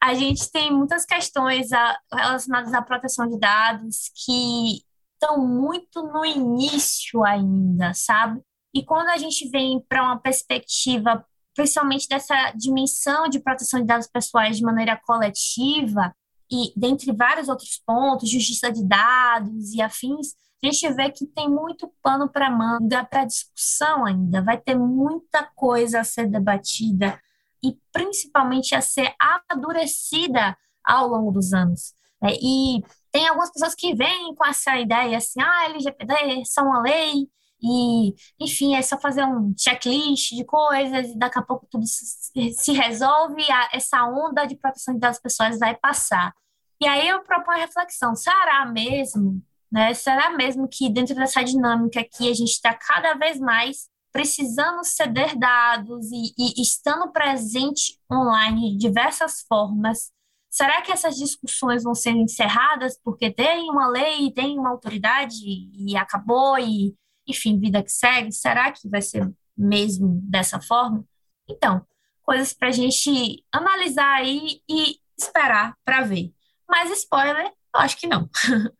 A 0.01 0.13
gente 0.13 0.51
tem 0.51 0.71
muitas 0.71 1.05
questões 1.05 1.69
relacionadas 2.13 2.73
à 2.73 2.81
proteção 2.81 3.27
de 3.27 3.39
dados 3.39 4.11
que 4.25 4.81
estão 5.13 5.45
muito 5.45 6.03
no 6.03 6.25
início 6.25 7.23
ainda, 7.23 7.93
sabe? 7.93 8.41
E 8.73 8.83
quando 8.83 9.09
a 9.09 9.17
gente 9.17 9.49
vem 9.49 9.83
para 9.89 10.03
uma 10.03 10.19
perspectiva, 10.19 11.25
principalmente 11.53 12.07
dessa 12.07 12.51
dimensão 12.51 13.27
de 13.27 13.39
proteção 13.39 13.81
de 13.81 13.87
dados 13.87 14.07
pessoais 14.07 14.57
de 14.57 14.63
maneira 14.63 14.99
coletiva, 15.05 16.13
e 16.49 16.71
dentre 16.77 17.11
vários 17.11 17.49
outros 17.49 17.81
pontos, 17.85 18.29
justiça 18.29 18.71
de 18.71 18.85
dados 18.85 19.73
e 19.73 19.81
afins, 19.81 20.33
a 20.63 20.67
gente 20.67 20.93
vê 20.93 21.11
que 21.11 21.25
tem 21.27 21.49
muito 21.49 21.91
pano 22.01 22.29
para 22.29 22.49
manga 22.49 23.03
para 23.03 23.25
discussão 23.25 24.05
ainda. 24.05 24.41
Vai 24.41 24.57
ter 24.57 24.75
muita 24.75 25.43
coisa 25.55 25.99
a 25.99 26.03
ser 26.03 26.27
debatida 26.27 27.19
e 27.63 27.77
principalmente 27.91 28.75
a 28.75 28.81
ser 28.81 29.13
amadurecida 29.19 30.57
ao 30.83 31.07
longo 31.07 31.31
dos 31.31 31.53
anos. 31.53 31.93
É, 32.23 32.33
e 32.33 32.83
tem 33.11 33.27
algumas 33.27 33.51
pessoas 33.51 33.73
que 33.75 33.95
vêm 33.95 34.35
com 34.35 34.45
essa 34.45 34.77
ideia 34.77 35.17
assim, 35.17 35.41
ah, 35.41 35.65
LGPD 35.65 36.13
é 36.13 36.45
só 36.45 36.61
uma 36.61 36.81
lei, 36.81 37.27
e, 37.61 38.15
enfim, 38.39 38.75
é 38.75 38.81
só 38.81 38.97
fazer 38.97 39.23
um 39.25 39.53
checklist 39.57 40.33
de 40.33 40.45
coisas, 40.45 41.09
e 41.09 41.17
daqui 41.17 41.39
a 41.39 41.41
pouco 41.41 41.67
tudo 41.69 41.85
se, 41.85 42.71
resolve, 42.71 43.43
essa 43.73 44.05
onda 44.05 44.45
de 44.45 44.55
proteção 44.55 44.93
de 44.93 44.99
dados 44.99 45.19
pessoais 45.19 45.59
vai 45.59 45.75
passar. 45.75 46.33
E 46.81 46.87
aí 46.87 47.07
eu 47.07 47.21
proponho 47.23 47.57
a 47.57 47.61
reflexão, 47.61 48.15
será 48.15 48.65
mesmo, 48.65 49.43
né, 49.71 49.93
será 49.93 50.29
mesmo 50.31 50.67
que 50.69 50.89
dentro 50.89 51.13
dessa 51.15 51.43
dinâmica 51.43 51.99
aqui 51.99 52.29
a 52.29 52.33
gente 52.33 52.51
está 52.51 52.73
cada 52.73 53.13
vez 53.15 53.39
mais 53.39 53.89
precisando 54.11 54.83
ceder 54.83 55.37
dados 55.37 56.11
e, 56.11 56.33
e 56.37 56.61
estando 56.61 57.11
presente 57.11 57.99
online 58.11 58.71
de 58.71 58.77
diversas 58.77 59.41
formas, 59.47 60.11
Será 60.49 60.81
que 60.81 60.91
essas 60.91 61.15
discussões 61.15 61.83
vão 61.83 61.93
ser 61.93 62.11
encerradas 62.11 62.99
porque 63.03 63.31
tem 63.31 63.69
uma 63.69 63.87
lei, 63.87 64.31
tem 64.33 64.57
uma 64.57 64.71
autoridade 64.71 65.37
e 65.45 65.95
acabou 65.95 66.57
e, 66.57 66.95
enfim, 67.27 67.59
vida 67.59 67.83
que 67.83 67.91
segue? 67.91 68.31
Será 68.31 68.71
que 68.71 68.89
vai 68.89 69.01
ser 69.01 69.31
mesmo 69.55 70.19
dessa 70.23 70.59
forma? 70.59 71.05
Então, 71.47 71.85
coisas 72.23 72.51
para 72.51 72.69
a 72.69 72.71
gente 72.71 73.45
analisar 73.51 74.15
aí 74.15 74.61
e 74.67 74.97
esperar 75.15 75.75
para 75.85 76.01
ver. 76.01 76.33
Mas 76.67 76.91
spoiler, 76.91 77.45
eu 77.47 77.79
acho 77.79 77.97
que 77.97 78.07
não. 78.07 78.27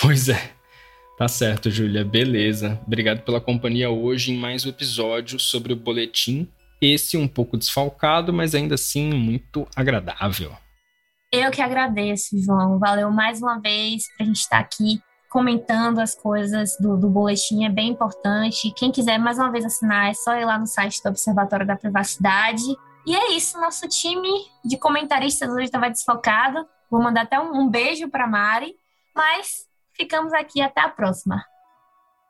pois 0.00 0.28
é. 0.28 0.59
Tá 1.20 1.28
certo, 1.28 1.70
Júlia. 1.70 2.02
Beleza. 2.02 2.80
Obrigado 2.86 3.20
pela 3.20 3.42
companhia 3.42 3.90
hoje 3.90 4.32
em 4.32 4.38
mais 4.38 4.64
um 4.64 4.70
episódio 4.70 5.38
sobre 5.38 5.70
o 5.70 5.76
boletim. 5.76 6.50
Esse 6.80 7.18
um 7.18 7.28
pouco 7.28 7.58
desfalcado, 7.58 8.32
mas 8.32 8.54
ainda 8.54 8.76
assim 8.76 9.12
muito 9.12 9.68
agradável. 9.76 10.50
Eu 11.30 11.50
que 11.50 11.60
agradeço, 11.60 12.42
João. 12.42 12.78
Valeu 12.78 13.10
mais 13.10 13.42
uma 13.42 13.60
vez 13.60 14.04
para 14.16 14.24
a 14.24 14.26
gente 14.28 14.38
estar 14.38 14.60
aqui 14.60 14.98
comentando 15.28 15.98
as 15.98 16.14
coisas 16.14 16.74
do, 16.80 16.96
do 16.96 17.10
boletim, 17.10 17.66
é 17.66 17.68
bem 17.68 17.90
importante. 17.90 18.72
Quem 18.74 18.90
quiser 18.90 19.18
mais 19.18 19.36
uma 19.36 19.52
vez 19.52 19.66
assinar, 19.66 20.08
é 20.08 20.14
só 20.14 20.34
ir 20.36 20.46
lá 20.46 20.58
no 20.58 20.66
site 20.66 21.02
do 21.02 21.10
Observatório 21.10 21.66
da 21.66 21.76
Privacidade. 21.76 22.64
E 23.06 23.14
é 23.14 23.32
isso, 23.32 23.60
nosso 23.60 23.86
time 23.88 24.30
de 24.64 24.78
comentaristas 24.78 25.50
hoje 25.50 25.64
estava 25.64 25.90
desfocado. 25.90 26.66
Vou 26.90 27.02
mandar 27.02 27.24
até 27.24 27.38
um, 27.38 27.60
um 27.60 27.68
beijo 27.68 28.08
para 28.08 28.26
Mari, 28.26 28.74
mas 29.14 29.68
ficamos 30.00 30.32
aqui 30.32 30.62
até 30.62 30.80
a 30.80 30.88
próxima. 30.88 31.44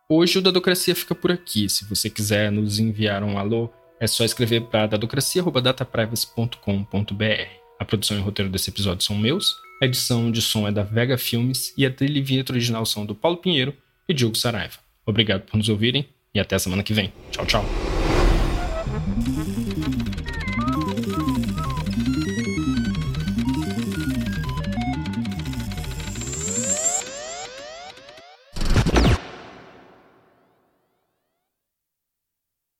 Hoje 0.08 0.38
o 0.38 0.42
Dadocracia 0.42 0.94
fica 0.94 1.14
por 1.14 1.30
aqui. 1.30 1.68
Se 1.68 1.84
você 1.84 2.08
quiser 2.10 2.50
nos 2.50 2.80
enviar 2.80 3.22
um 3.22 3.38
alô, 3.38 3.70
é 4.00 4.08
só 4.08 4.24
escrever 4.24 4.62
para 4.62 4.88
dadocracia.dataprivacy.com.br. 4.88 7.60
A 7.78 7.84
produção 7.84 8.16
e 8.16 8.20
o 8.20 8.24
roteiro 8.24 8.50
desse 8.50 8.70
episódio 8.70 9.04
são 9.04 9.16
meus, 9.16 9.54
a 9.80 9.86
edição 9.86 10.28
de 10.30 10.42
som 10.42 10.66
é 10.66 10.72
da 10.72 10.82
Vega 10.82 11.16
Filmes 11.16 11.72
e 11.76 11.86
a 11.86 11.90
trilha 11.90 12.22
vinheta 12.22 12.52
original 12.52 12.84
são 12.84 13.06
do 13.06 13.14
Paulo 13.14 13.38
Pinheiro 13.38 13.74
e 14.08 14.12
Diogo 14.12 14.36
Saraiva. 14.36 14.78
Obrigado 15.06 15.42
por 15.42 15.56
nos 15.56 15.68
ouvirem 15.68 16.08
e 16.34 16.40
até 16.40 16.56
a 16.56 16.58
semana 16.58 16.82
que 16.82 16.92
vem. 16.92 17.12
Tchau, 17.30 17.46
tchau. 17.46 17.64